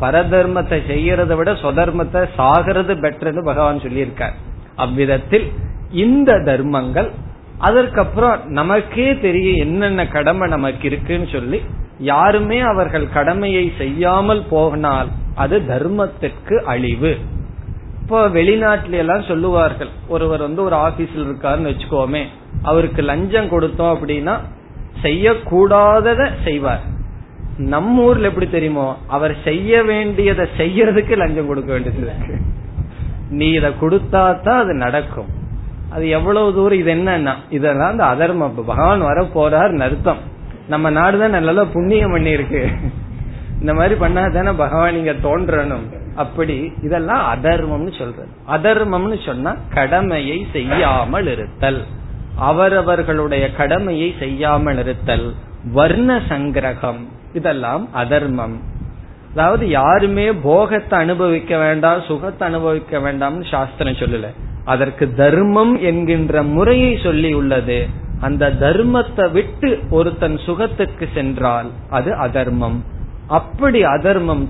[0.00, 4.36] பரதர்மத்தை செய்யறதை விட சொதர்மத்தை சாகிறது பெட்டர்னு பகவான் சொல்லியிருக்கார்.
[4.76, 5.46] அவ்விதத்தில்
[6.04, 7.10] இந்த தர்மங்கள்
[7.58, 11.58] அதற்கப்புறம் நமக்கே தெரியும் என்னென்ன கடமை நமக்கு இருக்குன்னு சொல்லி
[11.98, 17.12] யாருமே அவர்கள் கடமையை செய்யாமல் போனால் அது தர்மத்திற்கு அழிவு.
[18.08, 19.88] இப்போ வெளிநாட்டில எல்லாம் சொல்லுவார்கள்.
[20.14, 22.22] ஒருவர் வந்து ஒரு ஆபீஸ்ல இருக்காருன்னு வச்சுக்கோமே
[22.68, 24.34] அவருக்கு லஞ்சம் கொடுத்தோம் அப்படின்னா
[25.02, 26.84] செய்யக்கூடாதத செய்வார்.
[27.72, 28.86] நம்ம ஊர்ல எப்படி தெரியுமோ
[29.16, 32.38] அவர் செய்ய வேண்டியதை செய்யறதுக்கு லஞ்சம் கொடுக்க வேண்டியது இருக்கு.
[33.40, 35.30] நீ இதை கொடுத்தா தான் அது நடக்கும்.
[35.94, 40.24] அது எவ்வளவு தூரம் இது என்னன்னா இதெல்லாம் அந்த அதர்மம் பகவான் வர போறார் அர்த்தம்.
[40.74, 42.64] நம்ம நாடுதான் நல்லா புண்ணியம் பண்ணி இருக்கு
[43.60, 45.88] இந்த மாதிரி பண்ணாதானே பகவான் இங்க தோன்றணும்.
[46.22, 46.56] அப்படி
[46.86, 48.32] இதெல்லாம் அதர்மம்னு சொல்றது.
[48.56, 51.80] அதர்மம்னு சொன்னா கடமையை செய்யாமல் இருத்தல்.
[52.48, 55.28] அவரவர்களுடைய கடமையை செய்யாமல் இருத்தல்.
[55.78, 57.00] வர்ண சங்கிரகம்
[57.32, 58.56] இதெல்லாம் அதர்மம்.
[59.32, 64.28] அதாவது யாருமே போகத்தை அனுபவிக்க வேண்டாம் சுகத்தை அனுபவிக்க வேண்டாம்னு சாஸ்திரம் சொல்லல.
[64.74, 67.78] அதற்கு தர்மம் என்கின்ற முறையை சொல்லி உள்ளது.
[68.26, 72.78] அந்த தர்மத்தை விட்டு ஒருத்தன் சுகத்துக்கு சென்றால் அது அதர்மம்.
[73.28, 74.48] அப்படி அதர்மம்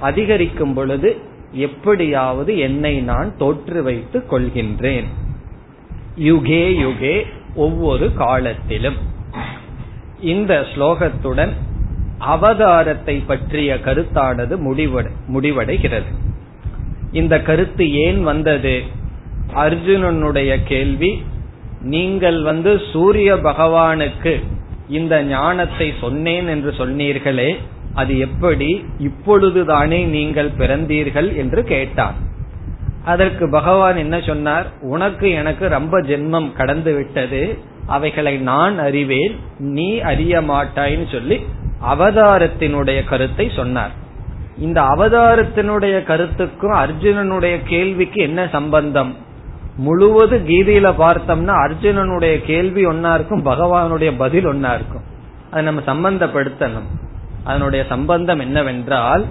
[0.00, 1.16] அதிகரிக்கும் பொழுது
[1.52, 5.04] எப்படியாவது என்னை நான் தோற்று வைத்துக் கொள்கின்றேன்.
[6.18, 8.94] யுகே யுகே ஒவ்வொரு காலத்திலும்.
[10.20, 11.52] இந்த ஸ்லோகத்துடன்
[12.20, 16.14] அவதாரத்தை பற்றிய கருத்தானது முடிவடைகிறது.
[17.12, 18.82] இந்த கருத்து ஏன் வந்தது?
[19.54, 21.22] அர்ஜுனனுடைய கேள்வி
[21.80, 24.42] நீங்கள் வந்து சூரிய பகவானுக்கு
[24.88, 27.56] இந்த ஞானத்தை சொன்னேன் என்று சொன்னீர்களே
[27.96, 32.16] அது எப்படி இப்பொழுதுதானே நீங்கள் பிறந்தீர்கள் என்று கேட்டார்.
[33.04, 34.66] அதற்கு பகவான் என்ன சொன்னார்?
[34.80, 37.58] உனக்கு எனக்கு ரொம்ப ஜென்மம் கடந்து விட்டது.
[37.86, 39.34] அவைகளை நான் அறிவேன்.
[39.58, 41.38] நீ அறிய மாட்டாய்ன்னு சொல்லி
[41.92, 43.94] அவதாரத்தினுடைய கருத்தை சொன்னார்.
[44.58, 49.12] இந்த அவதாரத்தினுடைய கருத்துக்கும் அர்ஜுனனுடைய கேள்விக்கு என்ன சம்பந்தம்?
[49.86, 55.04] முழுவது கீதையில பார்த்தோம்னா அர்ஜுனனுடைய கேள்வி ஒன்னா இருக்கும் பகவானுடைய பதில் ஒன்னா இருக்கும்.
[55.50, 56.88] அதை நம்ம சம்பந்தப்படுத்தணும்.
[57.46, 59.24] அதனுடைய சம்பந்தம் என்னவென்றால்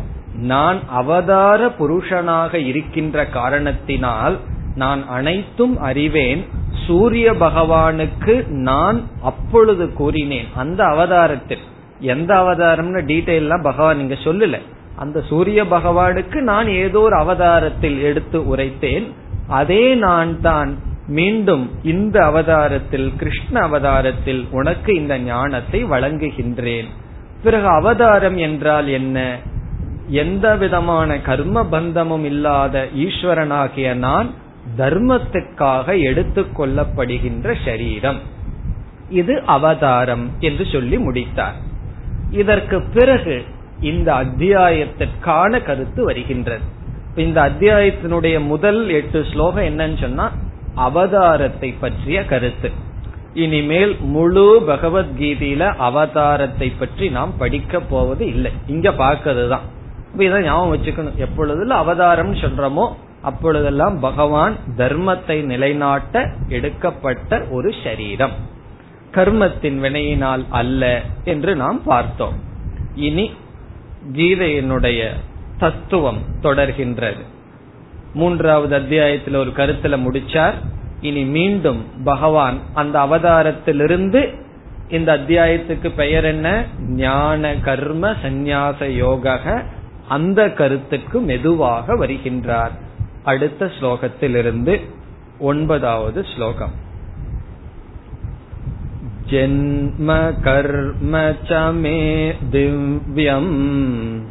[0.54, 4.36] நான் அவதார புருஷனாக இருக்கின்ற காரணத்தினால்
[4.76, 6.42] நான் அனைத்தும் அறிவேன்.
[6.88, 10.50] சூரிய பகவானுக்கு நான் அப்பொழுது கூறினேன்.
[10.56, 11.64] அந்த அவதாரத்தில்.
[12.00, 14.58] எந்த அவதாரம்னு டீட்டெயிலாம் பகவான் இங்க சொல்லல.
[14.96, 19.08] அந்த சூரிய பகவானுக்கு நான் ஏதோ ஒரு அவதாரத்தில் எடுத்து உரைத்தேன்.
[19.48, 20.72] அதே நான் தான்
[21.08, 26.90] மீண்டும் இந்த அவதாரத்தில் கிருஷ்ண அவதாரத்தில் உனக்கு இந்த ஞானத்தை வழங்குகின்றேன்.
[27.44, 29.38] பிறகு அவதாரம் என்றால் என்ன?
[30.08, 34.30] எந்த விதமான கர்ம பந்தமும் இல்லாத ஈஸ்வரனாகிய நான்
[34.78, 38.20] தர்மத்துக்காக எடுத்துக்கொள்ளப்படுகின்ற சரீரம்.
[39.10, 41.56] இது அவதாரம் என்று சொல்லி முடித்தார்.
[42.32, 43.44] இதற்கு பிறகு
[43.80, 46.64] இந்த அத்தியாயத்திற்கான கருத்து வருகின்றது.
[47.16, 50.32] இந்த அத்தியாயத்தினுடைய முதல் எட்டு ஸ்லோகம் என்னன்னு சொன்னா
[50.78, 52.72] அவதாரத்தை பற்றிய கருத்து.
[53.44, 58.52] இனிமேல் முழு பகவத்கீதையில அவதாரத்தை பற்றி நாம் படிக்க போவது இல்லை.
[58.68, 59.66] இங்க பார்க்கறது தான்
[60.18, 61.18] இதை ஞாபகம் வச்சுக்கணும்.
[61.26, 62.86] எப்பொழுதுல அவதாரம் சொல்றோமோ
[63.22, 66.16] அப்பொழுதெல்லாம் பகவான் தர்மத்தை நிலைநாட்ட
[66.48, 68.36] எடுக்கப்பட்ட ஒரு சரீரம்.
[69.12, 70.84] கர்மத்தின் வினையினால் அல்ல
[71.24, 72.38] என்று நாம் பார்த்தோம்.
[73.08, 73.26] இனி
[74.14, 75.02] கீதையினுடைய
[75.58, 77.24] தத்துவம் தொடர்கின்றது.
[78.14, 80.58] மூன்றாவது அத்தியாயத்தில் ஒரு கருத்துல முடிச்சார்.
[81.02, 84.44] இனி மீண்டும் பகவான் அந்த அவதாரத்திலிருந்து
[84.90, 86.66] இந்த அத்தியாயத்துக்கு பெயர் என்ன?
[86.80, 89.64] ஞான கர்ம சந்நியாச யோக
[90.08, 92.72] அந்த கருத்துக்கு மெதுவாக வருகின்றார்.
[93.24, 94.82] அடுத்த ஸ்லோகத்திலிருந்து
[95.40, 96.72] ஒன்பதாவது ஸ்லோகம்.
[99.30, 104.22] ஜென்ம கர்ம சமே திவ்யம்.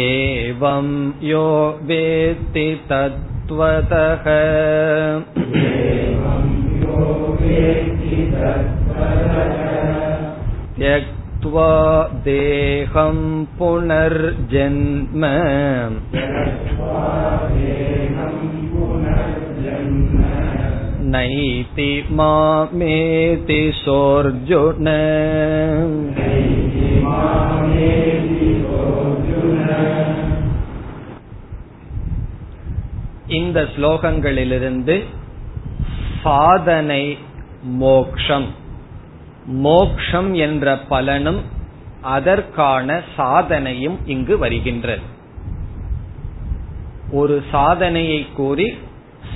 [0.00, 0.86] एवं
[1.22, 1.46] यो
[1.82, 4.24] वेत्ति तत्त्वतः
[10.78, 11.72] त्यक्त्वा
[12.24, 13.18] देहं
[13.58, 15.24] पुनर्जन्म
[21.14, 24.88] नैति मामेति सोऽर्जुन
[33.29, 35.05] இந்த ஸ்லோகங்களிலிருந்து
[36.23, 37.17] சாதனை
[37.63, 38.47] மோக்ஷம்.
[39.45, 41.41] மோக்ஷம் என்ற பலனும்
[42.01, 45.01] அதற்கான சாதனையும் இங்கு வருகின்றது.
[47.11, 48.77] ஒரு சாதனையை கூறி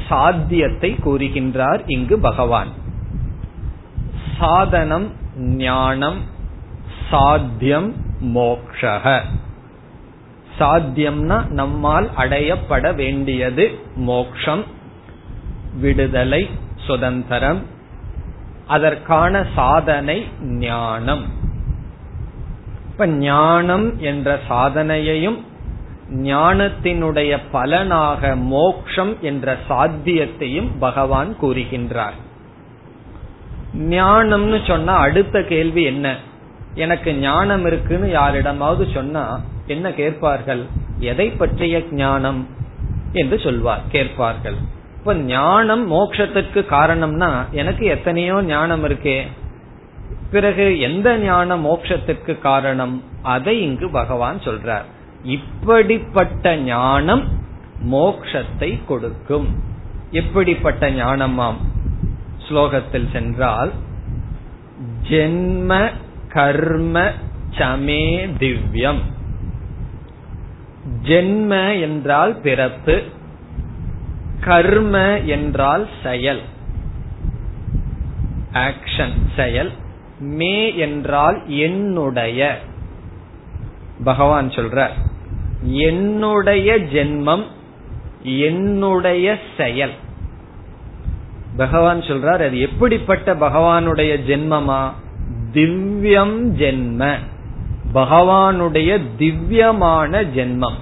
[0.10, 2.68] சாத்தியத்தை கூறுகின்றார் இங்கு பகவான்.
[4.40, 6.20] சாதனம் ஞானம்
[7.10, 9.22] சாத்தியம் மோக்ஷக
[10.60, 14.64] சாத்தியம்னா நம்மால் அடையப்பட வேண்டியது மோக்ஷம்
[15.80, 17.62] விடுதலை சுதந்திரம்.
[18.68, 21.24] அதற்கான சாதனை ஞானம்.
[22.92, 25.40] இப்ப ஞானம் என்ற சாதனையையும்
[26.14, 32.18] ஞானத்தினுடைய பலனாக மோக்ஷம் என்ற சாத்தியத்தையும் பகவான் கூறுகின்றார்.
[33.78, 36.16] ஞானம்னு சொன்னா அடுத்த கேள்வி என்ன?
[36.74, 40.66] எனக்கு ஞானம் இருக்குன்னு யாரிடமாவது சொன்னா என்ன கேட்பார்கள்?
[41.00, 42.48] எதை பற்றிய ஞானம்?
[43.14, 44.56] என்று சொல்வார் கேட்பார்கள்.
[44.98, 49.22] இப்ப ஞானம் மோட்சத்திற்கு காரணம்னா எனக்கு எத்தனையோ ஞானம் இருக்கே.
[50.32, 53.04] பிறகு எந்த ஞானம் மோட்சத்திற்கு காரணம்?
[53.22, 54.84] அதை இங்கு பகவான் சொல்றார்.
[55.24, 57.24] இப்படிப்பட்ட ஞானம்
[57.92, 59.64] மோக்ஷத்தை கொடுக்கும்.
[60.12, 61.56] எப்படிப்பட்ட ஞானமாம்?
[62.50, 63.72] ஸ்லோகத்தில் சென்றால்
[65.10, 65.92] ஜென்ம
[66.30, 67.12] கர்ம
[67.58, 69.02] சமே திவ்யம்.
[71.04, 73.04] ஜென்ம என்றால் பிறப்பு
[74.40, 76.42] கர்ம என்றால் செயல்.
[78.54, 79.72] ஆக்ஷன் செயல்.
[80.20, 82.60] மே என்றால் என்னுடைய.
[84.04, 84.92] பகவான் சொல்றார்
[85.62, 87.44] என்னுடைய ஜென்மம்
[88.22, 89.92] என்னுடைய செயல்.
[91.58, 94.92] பகவான் சொல்றார் அது எப்படிப்பட்ட பகவானுடைய ஜென்மமா?
[95.54, 97.18] திவ்யம் ஜென்ம.
[97.94, 100.80] பகவானுடைய திவ்யமான ஜென்மம்.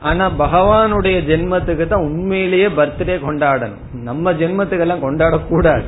[0.00, 3.82] ஆனா பகவானுடைய ஜென்மத்துக்கு தான் உண்மையிலேயே பர்த்டே கொண்டாடணும்.
[3.92, 5.84] நம்ம ஜென்மத்துக்கு எல்லாம் கொண்டாடக்கூடாது.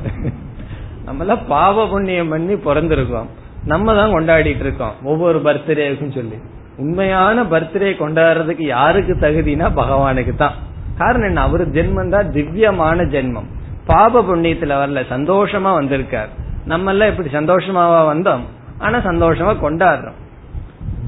[1.05, 3.25] நம்ம எல்லாம் பாவ புண்ணியம் பண்ணி பிறந்திருக்கோம்.
[3.65, 6.37] நம்ம தான் கொண்டாடிட்டு இருக்கோம் ஒவ்வொரு பர்த்டேக்கும் சொல்லி.
[6.77, 10.53] உண்மையான பர்த்டே கொண்டாடுறதுக்கு யாருக்கு தகுதினா பகவானுக்கு தான்.
[10.97, 11.41] காரணம் என்ன?
[11.41, 13.45] அவரு ஜென்மம் தான் திவ்யமான ஜென்மம்.
[13.85, 16.29] பாப புண்ணியத்துல வரல சந்தோஷமா வந்திருக்கார்.
[16.65, 18.41] நம்ம எல்லாம் இப்படி சந்தோஷமாவா வந்தோம்?
[18.79, 20.19] ஆனா சந்தோஷமா கொண்டாடுறோம்.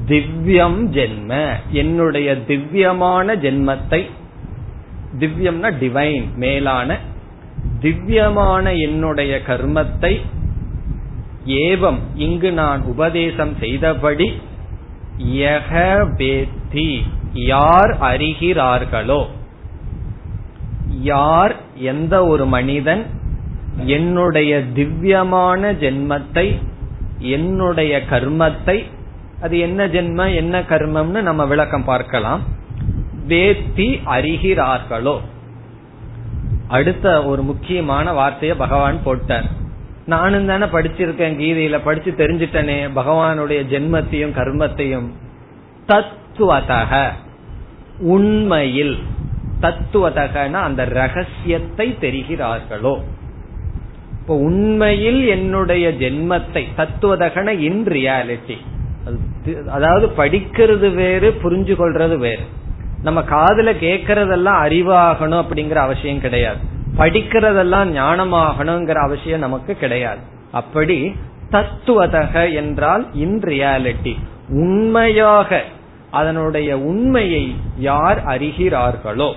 [0.06, 1.52] திவ்யம் ஜென்ம.
[1.70, 4.06] என்னுடைய திவ்யமான ஜென்மத்தை
[5.18, 6.98] திவ்யம்னா டிவைன் மேலான
[7.80, 10.20] திவ்யமான என்னுடைய கர்மத்தை
[11.44, 14.40] ஏவம் இங்கு நான் உபதேசம் செய்தபடி
[15.18, 15.72] யக
[16.18, 17.02] வேத்தி
[17.32, 19.26] யார் அறிகிறார்களோ
[21.00, 23.06] யார் எந்த ஒரு மனிதன்
[23.84, 26.60] என்னுடைய திவ்யமான ஜென்மத்தை
[27.18, 28.84] என்னுடைய கர்மத்தை
[29.40, 32.42] அது என்ன ஜென்ம என்ன கர்மம்னு நம்ம விளக்கம் பார்க்கலாம்.
[33.28, 35.20] வேத்தி அறிகிறார்களோ.
[36.68, 39.44] அடுத்த ஒரு முக்கியமான வார்த்தைய பகவான் போட்டார்.
[40.06, 45.08] நானும் தானே படிச்சிருக்கேன் கீதையில படிச்சு தெரிஞ்சிட்டனே பகவானுடைய ஜென்மத்தையும் கர்மத்தையும்.
[45.88, 47.08] தத்துவதக
[47.98, 48.98] உண்மையில்
[49.60, 53.02] தத்துவதகனா அந்த ரகசியத்தை தெரிகிறார்களோ.
[54.28, 58.56] இப்போ உண்மையில் என்னுடைய ஜென்மத்தை தத்துவதகன இன் ரியாலிட்டி
[59.76, 62.42] அதாவது படிக்கிறது வேறு புரிஞ்சு கொள்றது வேறு.
[63.02, 66.60] நம்ம காதுல கேட்கறதெல்லாம் அறிவாகணும் அப்படிங்கிற அவசியம் கிடையாது.
[66.96, 70.20] படிக்கிறதெல்லாம் ஞானமாகணுங்கிற அவசியம் நமக்கு கிடையாது.
[70.52, 70.98] அப்படி
[71.50, 74.14] தத்துவதக என்றால் இன் ரியாலிட்டி
[74.64, 75.60] உண்மையாக
[76.10, 77.44] அதனுடைய உண்மையை
[77.78, 79.30] யார் அறிகிறார்களோ.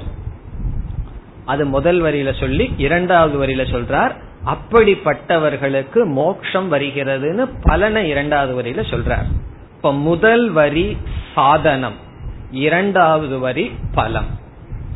[1.45, 4.15] அது முதல் வரியில சொல்லி இரண்டாவது வரியில சொல்றார்
[4.45, 9.27] அப்படிப்பட்டவர்களுக்கு மோட்சம் வருகிறதுன்னு பலனை இரண்டாவது வரியில சொல்றார்.
[9.75, 10.97] இப்ப முதல் வரி
[11.35, 11.95] சாதனம்
[12.51, 14.29] இரண்டாவது வரி பலம்.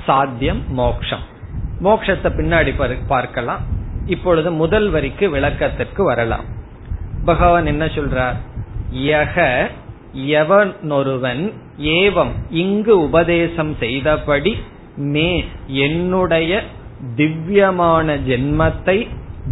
[0.06, 1.24] சாத்தியம் மோக்ஷம்
[1.84, 3.64] மோக்ஷத்தை பின்னாடி பார்க்கலாம்.
[4.06, 6.46] இப்பொழுது முதல் வரிக்கு விளக்கத்திற்கு வரலாம்.
[7.26, 8.36] பகவான் என்ன சொல்றார்?
[8.94, 9.68] யக
[10.14, 14.56] எவனொருவன் ஏவம் இங்கு உபதேசம் செய்தபடி
[14.96, 16.62] மே என்னுடைய
[17.16, 19.08] திவ்யமான ஜென்மத்தை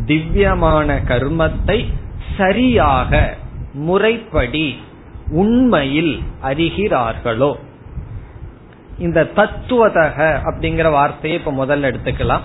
[0.05, 1.85] திவ்யமான கர்மத்தை
[2.37, 3.37] சரியாக
[3.73, 4.75] முறைப்படி
[5.29, 7.55] உண்மையில் அறிகிறார்களோ?
[8.97, 12.41] இந்த தத்துவதக அப்படிங்கிற வார்த்தையை இப்ப முதல்ல எடுத்துக்கலாம்.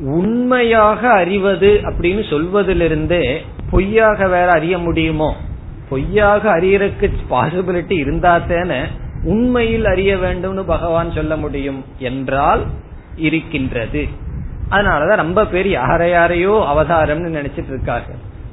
[0.00, 3.38] உண்மையாக அறிவது அப்படின்னு சொல்வதிலிருந்தே
[3.70, 5.36] பொய்யாக வேற அறிய முடியுமோ?
[5.88, 8.80] பொய்யாக அறியறதுக்கு பாசிபிலிட்டி இருந்தா தானே
[9.24, 12.66] உண்மையில் அறிய வேண்டும்னு பகவான் சொல்ல முடியும் என்றால்
[13.16, 14.08] இருக்கின்றது.
[14.70, 18.10] அதனாலதான் ரொம்ப பேர் யார யாரையோ அவதாரம்னு நினைச்சிட்டு இருக்காங்க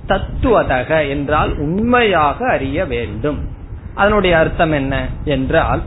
[0.07, 3.47] தத்துவதக என்றால் உண்மையாக அறிய வேண்டும்.
[3.93, 5.81] அதனுடைய அர்த்தம் என்ன என்றால்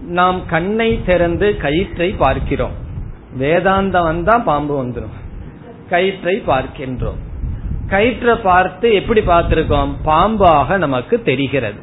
[0.00, 2.72] நாம் கண்ணை திறந்து கயிற்றை பார்க்கிறோம்.
[3.40, 5.22] வேதாந்தம் வந்தா பாம்பு வந்துடும்
[5.90, 7.20] கயிற்றை பார்க்கின்றோம்.
[7.86, 9.94] கயிற்றை பார்த்து எப்படி பார்த்திருக்கோம்?
[10.04, 11.80] பாம்பாக நமக்கு தெரிகிறது.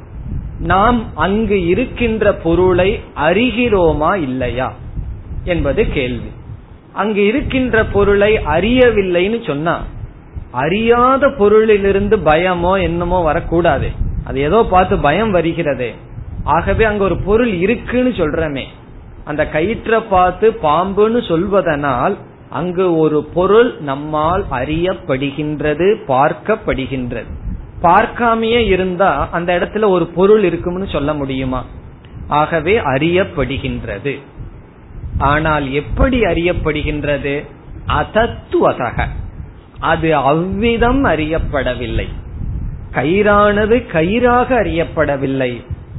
[0.59, 4.73] நாம் அங்கு இருக்கின்ற பொருளை அறிகிறோமா இல்லையா?
[5.43, 6.31] என்பது கேள்வி.
[6.93, 9.83] அங்கு இருக்கின்ற பொருளை அறியவில்லைன்னு சொன்னா
[10.51, 13.89] அறியாத பொருளிலிருந்து பயமோ என்னமோ வரக்கூடாது.
[14.23, 15.91] அது ஏதோ பார்த்து பயம் வருகிறதே.
[16.43, 18.63] ஆகவே அங்க ஒரு பொருள் இருக்குன்னு சொல்றமே.
[19.25, 22.15] அந்த கயிற்ற பார்த்து பாம்புன்னு சொல்வதனால்
[22.49, 27.31] அங்கு ஒரு பொருள் நம்மால் அறியப்படுகின்றது பார்க்கப்படுகின்றது.
[27.81, 31.65] பார்க்காமையே இருந்தா அந்த இடத்துல ஒரு பொருள் இருக்கும்னு சொல்ல முடியுமா?
[32.27, 34.19] ஆகவே அறியப்படுகின்றது.
[35.21, 37.45] ஆனால் எப்படி அறியப்படுகின்றது?
[37.87, 39.07] அதத்துவதக
[39.79, 42.07] அது அவ்விதம் அறியப்படவில்லை.
[42.91, 45.51] கயிறானது கயிறாக அறியப்படவில்லை.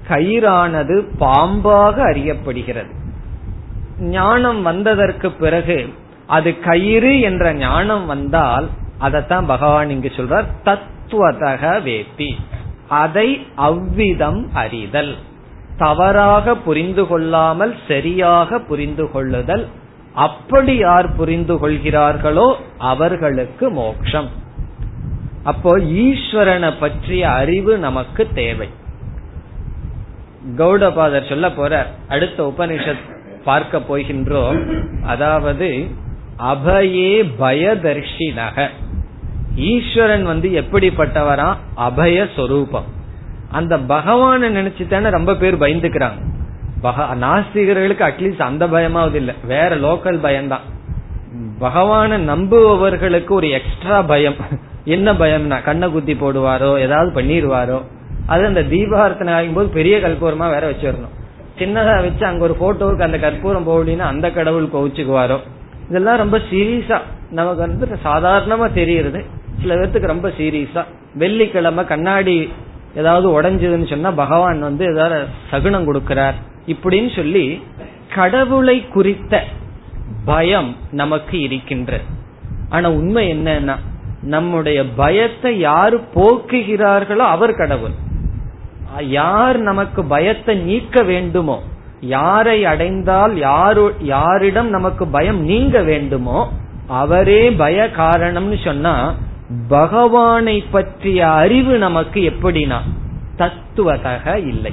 [0.08, 2.92] கயிறானது பாம்பாக அறியப்படுகிறது.
[3.98, 5.88] ஞானம் வந்ததற்கு பிறகு
[6.26, 8.68] அது கயிறு என்ற ஞானம் வந்தால்
[8.98, 12.30] அதைத்தான் பகவான் இங்கு சொல்றார் தத்துவதக வேத்தி.
[12.88, 15.14] அதை அவ்விதம் அறிதல்.
[15.78, 19.68] தவறாக புரிந்து கொள்ளாமல் சரியாக புரிந்து கொள்ளுதல்.
[20.14, 24.28] அப்படி யார் புரிந்து கொள்கிறார்களோ அவர்களுக்கு மோட்சம்.
[25.42, 28.68] அப்போ ஈஸ்வரனை பற்றிய அறிவு நமக்கு தேவை.
[30.58, 34.84] கௌடபாதர் சொல்ல போற அடுத்த உபனிஷத் பார்க்க போகின்றோம்.
[35.02, 35.86] அதாவது
[36.38, 38.68] அபயே பயதர்ஷினக.
[39.54, 41.56] ஈஸ்வரன் வந்து எப்படிப்பட்டவரா?
[41.74, 43.00] அபய சொரூபம்.
[43.52, 46.20] அந்த பகவான நினைச்சுதானே ரொம்ப பேர் பயந்துக்கிறாங்க.
[47.24, 49.32] நாஸ்திகர்களுக்கு அட்லீஸ்ட் அந்த பயமாவது இல்ல.
[49.46, 50.66] வேற லோக்கல் பயம்தான்.
[51.60, 54.38] பகவான நம்புபவர்களுக்கு ஒரு எக்ஸ்ட்ரா பயம்.
[54.84, 57.78] என்ன பயம்னா கண்ணை குத்தி போடுவாரோ ஏதாவது பண்ணிடுவாரோ
[58.26, 61.14] அது அந்த தீபார்த்தனை ஆகும்போது பெரிய கற்பூரமா வேற வச்சிடணும்.
[61.58, 65.38] சின்னதா வச்சு அங்க ஒரு போட்டோவுக்கு அந்த கற்பூரம் போகலின்னா அந்த கடவுள் கோவிச்சுக்குவாரோ.
[65.88, 66.98] இதெல்லாம் ரொம்ப சீரியஸா
[67.30, 69.20] நமக்கு வந்து சாதாரணமா தெரியுது
[69.60, 70.82] சில பேர்த்துக்கு ரொம்ப சீரியஸா
[71.14, 72.36] வெள்ளிக்கிழமை கண்ணாடி
[72.94, 75.18] ஏதாவது உடஞ்சதுன்னு சொன்னா பகவான் வந்து ஏதாவது
[75.50, 76.36] சகுனம் கொடுக்கிறார்.
[76.66, 77.62] இப்படின்னு சொல்லி
[78.14, 79.42] கடவுளை குறித்த
[80.24, 82.00] பயம் நமக்கு இருக்கின்ற.
[82.68, 83.76] ஆனா உண்மை என்னன்னா
[84.22, 87.96] நம்முடைய பயத்தை யாரு போக்குகிறார்களோ அவர் கடவுள்.
[89.18, 91.58] யார் நமக்கு பயத்தை நீக்க வேண்டுமோ
[92.00, 96.38] யாரை அடைந்தால் யாரு யாரிடம் நமக்கு பயம் நீங்க வேண்டுமோ
[96.86, 98.94] அவரே பய காரணம்னு சொன்னா
[99.68, 102.78] பகவானை பற்றிய அறிவு நமக்கு எப்படினா
[103.38, 104.72] தத்துவதக இல்லை.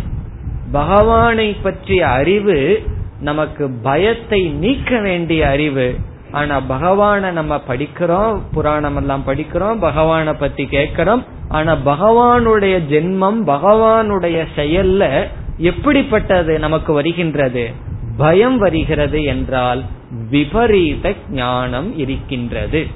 [0.72, 2.84] பகவானை பற்றிய அறிவு
[3.20, 5.96] நமக்கு பயத்தை நீக்க வேண்டிய அறிவு.
[6.32, 11.26] ஆனா பகவான நம்ம படிக்கிறோம் புராணம் எல்லாம் படிக்கிறோம் பகவான பத்தி கேட்கிறோம்.
[11.48, 15.28] ஆனா பகவானுடைய ஜென்மம் பகவானுடைய செயல்ல
[15.58, 17.72] எப்படிப்பட்டது நமக்கு வருகின்றது?
[18.18, 19.84] பயம் வருகிறது என்றால்
[20.30, 22.88] விபரீத ஞானம் இருக்கின்றது.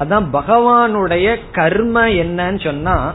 [0.00, 3.14] அதான் பகவானுடைய கர்ம என்னன்னு சொன்னா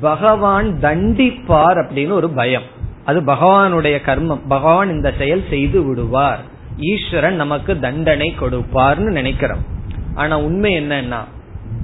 [0.00, 2.62] பகவான் தண்டிப்பார் அப்படின்னு ஒரு பயம்.
[3.04, 4.40] அது பகவானுடைய கர்மம்.
[4.48, 6.40] பகவான் இந்த செயல் செய்து விடுவார்.
[6.78, 9.64] ஈஸ்வரன் நமக்கு தண்டனை கொடுப்பார்னு நினைக்கிறோம்.
[10.14, 11.20] ஆனா உண்மை என்னன்னா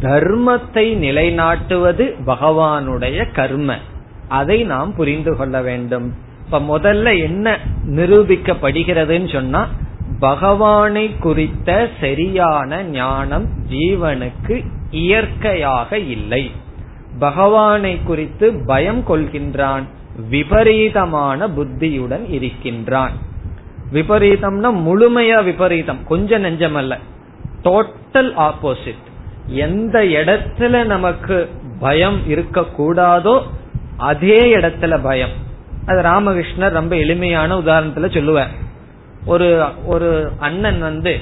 [0.01, 3.77] தர்மத்தை நிலைநாட்டுவது பகவானுடைய கர்ம.
[4.29, 6.15] அதை நாம் புரிந்து கொள்ள வேண்டும்.
[6.45, 9.69] இப்ப முதல்ல என்ன நிரூபிக்கப்படுகிறதுன்னு சொன்னா
[10.21, 16.51] பகவானை குறித்த சரியான ஞானம் ஜீவனுக்கு இயற்கையாக இல்லை.
[17.19, 19.83] பகவானை குறித்து பயம் கொள்கின்றான்
[20.29, 23.13] விபரீதமான புத்தியுடன் இருக்கின்றான்.
[23.93, 26.99] விபரீதம்னா முழுமையா விபரீதம் கொஞ்சம் நெஞ்சம் அல்ல
[27.63, 29.05] டோட்டல் ஆப்போசிட்
[29.47, 31.51] எந்த இடத்துல நமக்கு
[31.81, 33.43] பயம் இருக்க கூடாதோ
[33.97, 35.35] அதே இடத்துல பயம்.
[35.87, 38.67] அது ராமகிருஷ்ணர் ரொம்ப எளிமையான உதாரணத்துல சொல்லுவார்.
[39.25, 41.19] ஒரு ஒரு அண்ணன் வந்து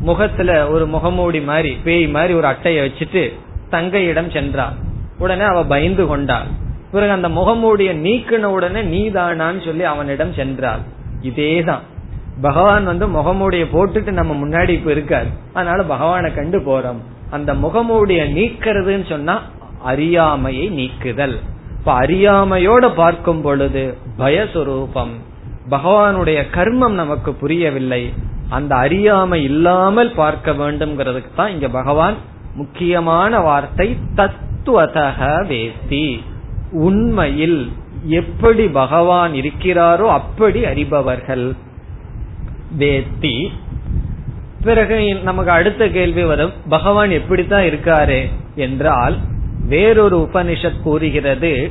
[0.00, 3.32] முகத்துல ஒரு முகமூடி மாதிரி பேய் மாதிரி ஒரு அட்டையை வச்சுட்டு
[3.70, 4.72] தங்கையிடம் சென்றார்
[5.18, 6.60] உடனே அவ பயந்து கொண்டாள்
[6.92, 10.78] பிறகு அந்த முகமூடிய நீக்கின உடனே நீதானான்னு சொல்லி அவனிடம் சென்றாள்.
[11.22, 11.78] இதேதான்.
[12.40, 15.26] பகவான் வந்து முகமூடிய போட்டுட்டு நம்ம முன்னாடி இப்ப இருக்காரு.
[15.52, 16.96] அதனால பகவானை கண்டு போறோம்.
[17.30, 19.42] அந்த முகமூடிய நீக்கிறதுன்னு சொன்னா
[19.82, 21.38] அறியாமையை நீக்குதல்.
[21.78, 25.12] இப்ப அறியாமையோட பார்க்கும் பொழுது பயஸ்வரூபம்.
[25.70, 28.12] பகவானுடைய கர்மம் நமக்கு புரியவில்லை.
[28.48, 32.14] அந்த அறியாமை இல்லாமல் பார்க்க வேண்டும்ங்கிறதுக்கு தான் இங்க பகவான்
[32.54, 36.20] முக்கியமான வார்த்தை தத்துவதக வேஸ்தி
[36.70, 37.72] உண்மையில்
[38.04, 41.56] எப்படி பகவான் இருக்கிறாரோ அப்படி அறிபவர்கள்.
[42.78, 43.48] வேத்தி.
[44.62, 46.52] பிறகு நமக்கு அடுத்த கேள்வி வரும்.
[46.68, 49.18] பகவான் எப்படித்தான் இருக்காரு என்றால்
[49.66, 51.70] வேறொரு உபனிஷத் கூறுகிறது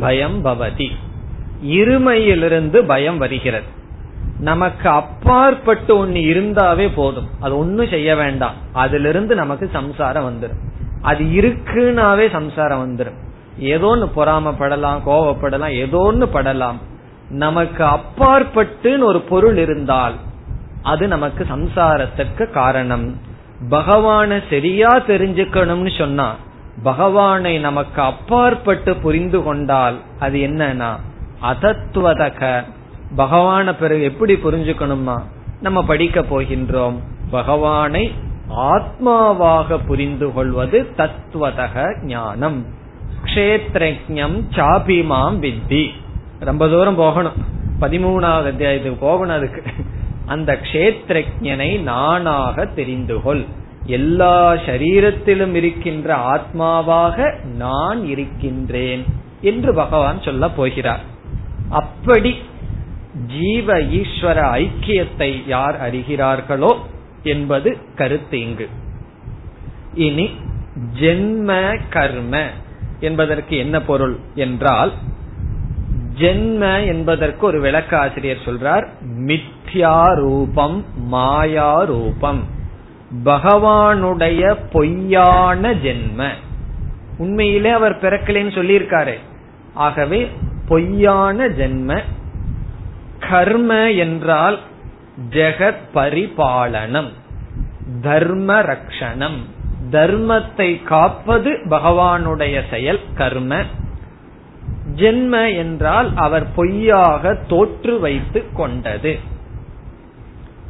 [0.00, 0.90] பயம் பவதி.
[1.64, 3.64] இருமையிலிருந்து பயம் வருகிறது.
[4.40, 7.28] நமக்கு அப்பாற்பட்டு ஒன்னு இருந்தாவே போதும்.
[7.40, 8.54] அது ஒன்னும் செய்ய வேண்டாம்.
[8.72, 10.60] அதிலிருந்து நமக்கு சம்சாரம் வந்துடும்
[11.02, 13.18] அது இருக்குனாவே சம்சாரம் வந்துடும்
[13.58, 16.76] ஏதோ ஒன்னு பொறாமப்படலாம் கோவப்படலாம் ஏதோ ஒன்னு படலாம்.
[17.30, 20.14] நமக்கு அப்பாற்பட்டுன்னு ஒரு பொருள் இருந்தால்
[20.82, 23.16] அது நமக்கு சம்சாரத்திற்கு காரணம்.
[23.70, 26.34] பகவான சரியா தெரிஞ்சுக்கணும்னு சொன்னா
[26.82, 30.96] பகவானை நமக்கு அப்பாற்பட்டு புரிந்து கொண்டால் அது என்னன்னா
[31.42, 32.64] அதத்துவதக
[33.16, 35.22] பகவான பிறகு எப்படி புரிஞ்சுக்கணுமா
[35.60, 36.94] நம்ம படிக்க போகின்றோம்
[37.30, 38.12] பகவானை
[38.56, 42.66] ஆத்மாவாக புரிந்து கொள்வது தத்துவதக ஞானம்.
[43.24, 45.88] கஷேத்ரஜம் சாபிமாம் வித்தி.
[46.40, 47.32] ரொம்ப தூரம் போகணும்.
[47.80, 49.62] பதிமூணாவது அத்தியாயத்துக்கு போகணும் அதுக்கு.
[50.26, 53.44] அந்த கஷேத்ரஜனை நானாக தெரிந்து கொள்.
[53.84, 59.04] எல்லா சரீரத்திலும் இருக்கின்ற ஆத்மாவாக நான் இருக்கின்றேன்
[59.40, 61.14] என்று பகவான் சொல்ல போகிறார்.
[61.68, 62.36] அப்படி
[63.26, 66.76] ஜீவ ஈஸ்வர ஐக்கியத்தை யார் அறிகிறார்களோ
[67.22, 68.68] என்பது கருத்து இங்கு.
[69.94, 70.30] இனி
[71.00, 72.46] ஜென்ம கர்ம
[73.00, 74.92] என்பதற்கு என்ன பொருள் என்றால்
[76.18, 78.88] ஜென்ம என்பதற்கு ஒரு விளக்க ஆசிரியர் சொல்றார்
[79.18, 82.44] மித்யா ரூபம் மாயா ரூபம்
[83.24, 86.28] பகவானுடைய பொய்யான ஜென்ம.
[87.18, 89.14] உண்மையிலே அவர் பிறக்கலேன்னு சொல்லியிருக்காரு.
[89.74, 90.30] ஆகவே
[90.68, 92.00] பொய்யான ஜென்ம
[93.30, 94.58] கர்ம என்றால்
[95.30, 97.12] ஜெகத் பரிபாலனம்
[98.02, 99.36] தர்ம ரக்ஷணம்.
[99.90, 103.62] தர்மத்தை காப்பது பகவானுடைய செயல் கர்ம.
[104.96, 109.18] ஜென்ம என்றால் அவர் பொய்யாக தோற்று வைத்து கொண்டது.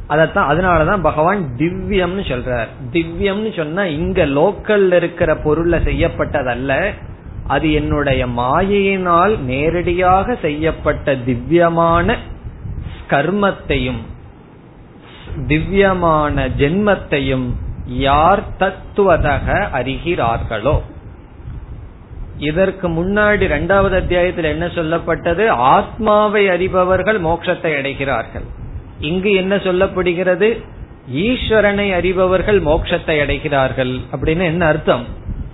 [0.09, 2.67] அதத்தான் அதனாலதான் பகவான் திவ்யம்னு சொல்றார்.
[2.93, 6.93] திவ்யம்னு சொன்னா இங்க லோக்கல்ல இருக்கிற பொருள்ல செய்யப்பட்டதல்ல.
[7.49, 12.17] அது என்னுடைய மாயையினால் நேரடியாக செய்யப்பட்ட திவ்யமான
[13.09, 14.03] கர்மத்தையும்
[15.47, 17.47] திவ்யமான ஜென்மத்தையும்
[17.87, 20.81] யார் தத்துவதக அறிகிறார்களோ.
[22.39, 25.49] இதற்கு முன்னாடி இரண்டாவது அத்தியாயத்தில் என்ன சொல்லப்பட்டது?
[25.49, 28.47] ஆத்மாவை அறிபவர்கள் மோட்சத்தை அடைகிறார்கள்.
[29.01, 30.49] இங்கு என்ன சொல்லப்படுகிறது?
[31.15, 35.05] ஈஸ்வரனை அறிபவர்கள் மோட்சத்தை அடைகிறார்கள் அப்படின்னு என்ன அர்த்தம்?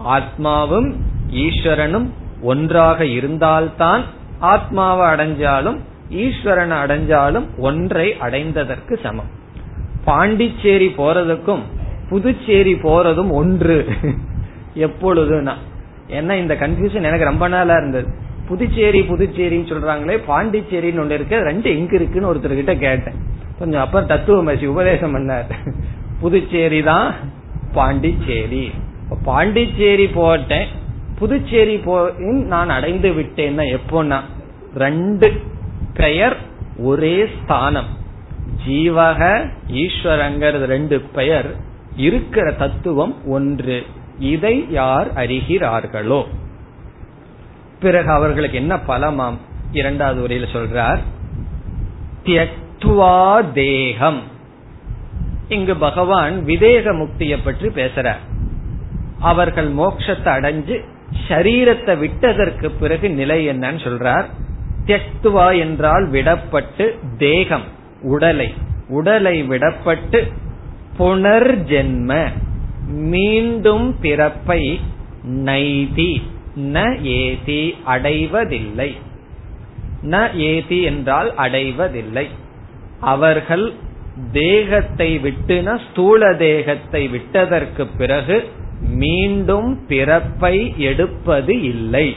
[0.08, 0.90] ஆத்மாவும்
[1.32, 2.08] ஈஸ்வரனும்
[2.42, 4.04] ஒன்றாக இருந்தால்தான்
[4.38, 5.78] ஆத்மாவை அடைஞ்சாலும்
[6.10, 9.30] ஈஸ்வரனை அடைஞ்சாலும் ஒன்றை அடைந்ததற்கு சமம்.
[10.04, 11.62] பாண்டிச்சேரி போறதுக்கும்
[12.08, 13.88] புதுச்சேரி போறதும் ஒன்று.
[14.76, 15.54] எப்பொழுதுனா.
[16.08, 18.06] ஏன்னா இந்த கன்ஃபியூஷன் எனக்கு ரொம்ப நாளா இருந்தது.
[18.48, 23.14] புதுச்சேரி புதுச்சேரின்னு சொல்றாங்களே பாண்டிச்சேரின்னு ஒண்ணு இருக்கு ரெண்டு எங்க இருக்குன்னு ஒருத்தர் கிட்ட கேட்டேன்.
[23.58, 25.50] கொஞ்சம் அப்புறம் தத்துவமசி உபதேசம் பண்ணார்.
[26.20, 27.14] புதுச்சேரி தான்
[27.72, 28.70] பாண்டிச்சேரி.
[29.24, 30.66] பாண்டிச்சேரி போட்டேன்.
[31.22, 34.20] புதுச்சேரி போயும் நான் அடைந்து விட்டேன்னா எப்போன்னா
[34.74, 35.42] ரெண்டு
[35.94, 36.36] பெயர்
[36.78, 37.86] ஒரே ஸ்தானம்.
[38.66, 41.54] ஜீவக ஈஸ்வரங்கிறது ரெண்டு பெயர்
[41.96, 43.86] இருக்கிற தத்துவம் ஒன்று.
[44.18, 46.26] இதை யார் அறிகிறார்களோ?
[47.80, 49.38] பிறகு அவர்களுக்கு என்ன பலமாம்?
[49.72, 50.98] இரண்டாவது உரையில சொல்றார்
[52.24, 54.22] தியக்துவா தேகம்.
[55.48, 58.22] இங்கு பகவான் விதேக முக்தியை பற்றி பேசுறார்.
[59.20, 60.90] அவர்கள் மோட்சத்தை அடைஞ்சு
[61.28, 64.26] சரீரத்தை விட்டதற்கு பிறகு நிலை என்னன்னு சொல்றார்.
[64.86, 66.84] தியக்துவா என்றால் விடப்பட்டு
[67.18, 67.66] தேகம்
[68.02, 68.54] உடலை.
[68.88, 70.20] உடலை விடப்பட்டு
[70.98, 72.12] புனர்ஜென்ம
[72.86, 74.80] மீண்டும் பிறப்பை
[75.22, 76.12] நைதி
[76.56, 78.90] ந ஏதி அடைவதில்லை.
[80.02, 82.26] ந ஏதி என்றால் அடைவதில்லை.
[83.00, 83.72] அவர்கள்
[84.32, 88.36] தேகத்தை விட்டுன ஸ்தூல தேகத்தை விட்டதற்கு பிறகு
[88.88, 92.16] மீண்டும் பிறப்பை எடுப்பது இல்லை.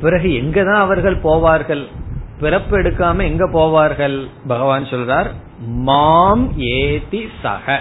[0.00, 1.84] பிறகு எங்கதான் அவர்கள் போவார்கள்?
[2.40, 4.26] பிறப்பு எடுக்காம எங்க போவார்கள்?
[4.46, 5.26] பகவான் சொல்றார்
[5.66, 7.80] மாம் ஏதி சக.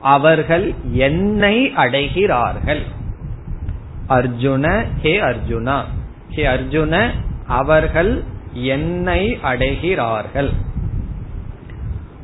[0.00, 2.82] அவர்கள் என்னை அடைகிறார்கள்.
[4.08, 5.80] அர்ஜுன ஹே அர்ஜுனா.
[6.30, 7.10] ஹே அர்ஜுன
[7.46, 10.50] அவர்கள் என்னை அடைகிறார்கள்.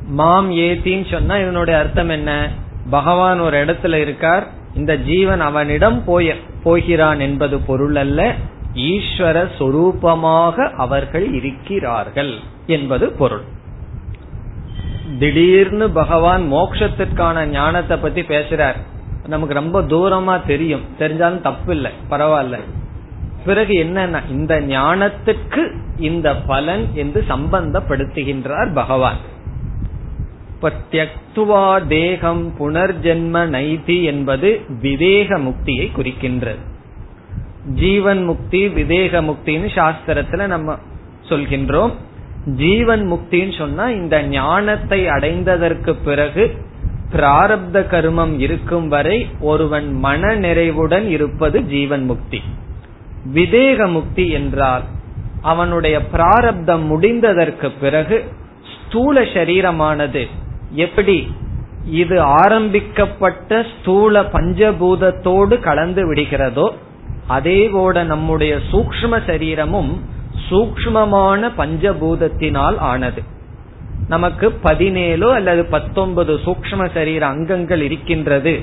[0.07, 2.49] மாம் ஏத்தின்னு சொன்னா இதனுடைய அர்த்தம் என்ன?
[2.89, 4.47] பகவான் ஒரு இடத்துல இருக்கார்.
[4.75, 8.35] இந்த ஜீவன் அவனிடம் போய போகிறான் என்பது பொருள் அல்ல
[8.73, 13.41] ஈஸ்வர சொரூபமாக அவர்கள் இருக்கிறார்கள் என்பது பொருள்.
[15.19, 18.75] திடீர்னு பகவான் மோக்ஷத்திற்கான ஞானத்தை பத்தி பேசுறார்.
[19.27, 20.81] நமக்கு ரொம்ப தூரமா தெரியும்.
[20.99, 22.59] தெரிஞ்சாலும் தப்பு இல்லை பரவாயில்ல.
[23.45, 29.17] பிறகு என்னன்னா இந்த ஞானத்துக்கு இந்த பலன் என்று சம்பந்தப்படுத்துகின்றார் பகவான்.
[30.71, 36.61] தியக்துவா தேகம் புனர்ஜென்ம நைதி என்பது விவேக முக்தியை குறிக்கின்றது.
[37.75, 40.77] ஜீவன் முக்தி விதேக முக்தின்னு சாஸ்திரத்துல நம்ம
[41.29, 41.91] சொல்கின்றோம்.
[42.45, 46.55] ஜீவன் முக்தின்னு சொன்னா இந்த ஞானத்தை அடைந்ததற்கு பிறகு
[47.11, 52.41] பிராரப்த கர்மம் இருக்கும் வரை ஒருவன் மன நிறைவுடன் இருப்பது ஜீவன் முக்தி.
[53.33, 54.83] விதேக முக்தி என்றால்
[55.41, 58.23] அவனுடைய பிராரப்தம் முடிந்ததற்கு பிறகு
[58.73, 60.27] ஸ்தூல சரீரமானது
[60.73, 61.27] எப்படி?
[61.85, 66.73] இது ஆரம்பிக்கப்பட்ட ஸ்தூல பஞ்சபூதத்தோடு கலந்து விடுகிறதோ
[67.27, 70.01] அதே போல நம்முடைய சூக்ம சரீரமும்
[70.49, 73.23] சூக்மமான பஞ்சபூதத்தினால் ஆனது.
[74.07, 78.61] நமக்கு பதினேழோ அல்லது பத்தொன்பது சூக்ம சரீர அங்கங்கள் இருக்கின்றது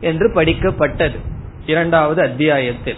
[0.00, 1.16] என்று படிக்கப்பட்டது
[1.66, 2.96] இரண்டாவது அத்தியாயத்தில்.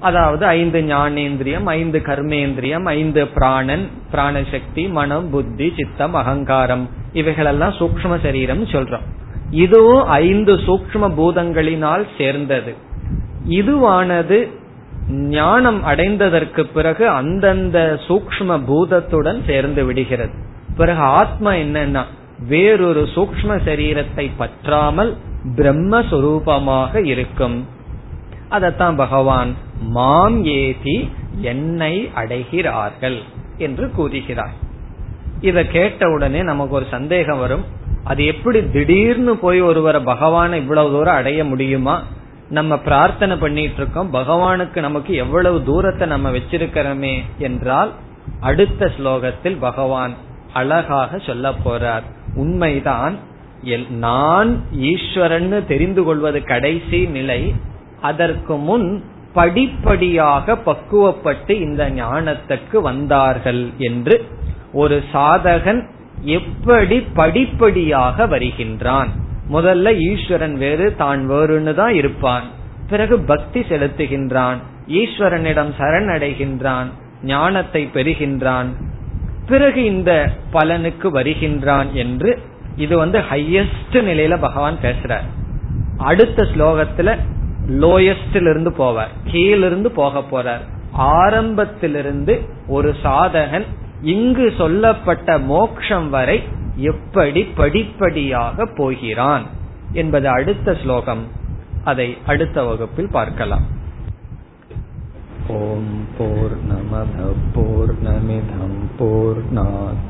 [0.00, 6.97] அதாவது ஐந்து ஞானேந்திரியம் ஐந்து கர்மேந்திரியம் ஐந்து பிராணன் பிராணசக்தி மனம் புத்தி சித்தம் அகங்காரம்.
[7.12, 9.06] இவைகளெல்லாம் சூக்ம சரீரம் சொல்றோம்.
[9.50, 12.74] இதுவும் ஐந்து சூக்ம பூதங்களினால் சேர்ந்தது.
[13.48, 14.48] இதுவானது
[15.10, 20.32] ஞானம் அடைந்ததற்கு பிறகு அந்தந்த சூக்ம பூதத்துடன் சேர்ந்து விடுகிறது.
[20.76, 22.04] பிறகு ஆத்மா என்னன்னா
[22.48, 25.16] வேறொரு சூக்ம சரீரத்தை பற்றாமல்
[25.56, 27.66] பிரம்மஸ்வரூபமாக இருக்கும்.
[28.50, 33.18] அதத்தான் பகவான் மாம் ஏதி என்னை அடைகிறார்கள்
[33.58, 34.66] என்று கூறுகிறார்.
[35.40, 37.64] இத கேட்ட உடனே நமக்கு ஒரு சந்தேகம் வரும்.
[38.04, 42.02] அது எப்படி திடீர்னு போய் ஒருவரை பகவானை இவ்வளவு தூரம் அடைய முடியுமா?
[42.48, 47.90] நம்ம பிரார்த்தனை பண்ணிட்டு இருக்கோம் பகவானுக்கு நமக்கு எவ்வளவு தூரத்தை நம்ம வச்சிருக்கிறோமே என்றால்
[48.40, 50.14] அடுத்த ஸ்லோகத்தில் பகவான்
[50.52, 52.06] அழகாக சொல்ல போறார்.
[52.34, 53.16] உண்மைதான்
[53.90, 57.54] நான் ஈஸ்வரன் தெரிந்து கொள்வது கடைசி நிலை.
[58.00, 64.16] அதற்கு முன் படிப்படியாக பக்குவப்பட்டு இந்த ஞானத்துக்கு வந்தார்கள் என்று
[64.72, 65.88] ஒரு சாதகன்
[66.22, 69.08] எப்படி படிப்படியாக வருகின்றான்.
[69.52, 72.42] முதல்ல ஈஸ்வரன் வேறு தான் வேறுன்னு தான் இருப்பான்.
[72.88, 74.56] பிறகு பக்தி செலுத்துகின்றான்.
[74.88, 76.86] ஈஸ்வரனிடம் சரணடைகின்றான்
[77.22, 78.66] ஞானத்தை பெறுகின்றான்.
[79.46, 82.38] பிறகு இந்த பலனுக்கு வருகின்றான் என்று
[82.76, 85.26] இது வந்து ஹையஸ்ட் நிலையில பகவான் பேசுறார்.
[85.96, 87.18] அடுத்த ஸ்லோகத்துல
[87.68, 89.14] லோயஸ்டில் இருந்து போவார்.
[89.24, 90.60] கீழிருந்து போக போறார்.
[90.92, 93.64] ஆரம்பத்திலிருந்து ஒரு சாதகன்
[94.02, 96.42] இங்கு சொல்லப்பட்ட மோக்ஷம் வரை
[96.76, 99.42] எப்படி படிப்படியாக போகிறான்
[99.92, 101.26] என்பது அடுத்த ஸ்லோகம்.
[101.84, 103.66] அதை அடுத்த வகுப்பில் பார்க்கலாம்.
[105.48, 109.42] ஓம் போர் நமத போர் நமிதம் போர்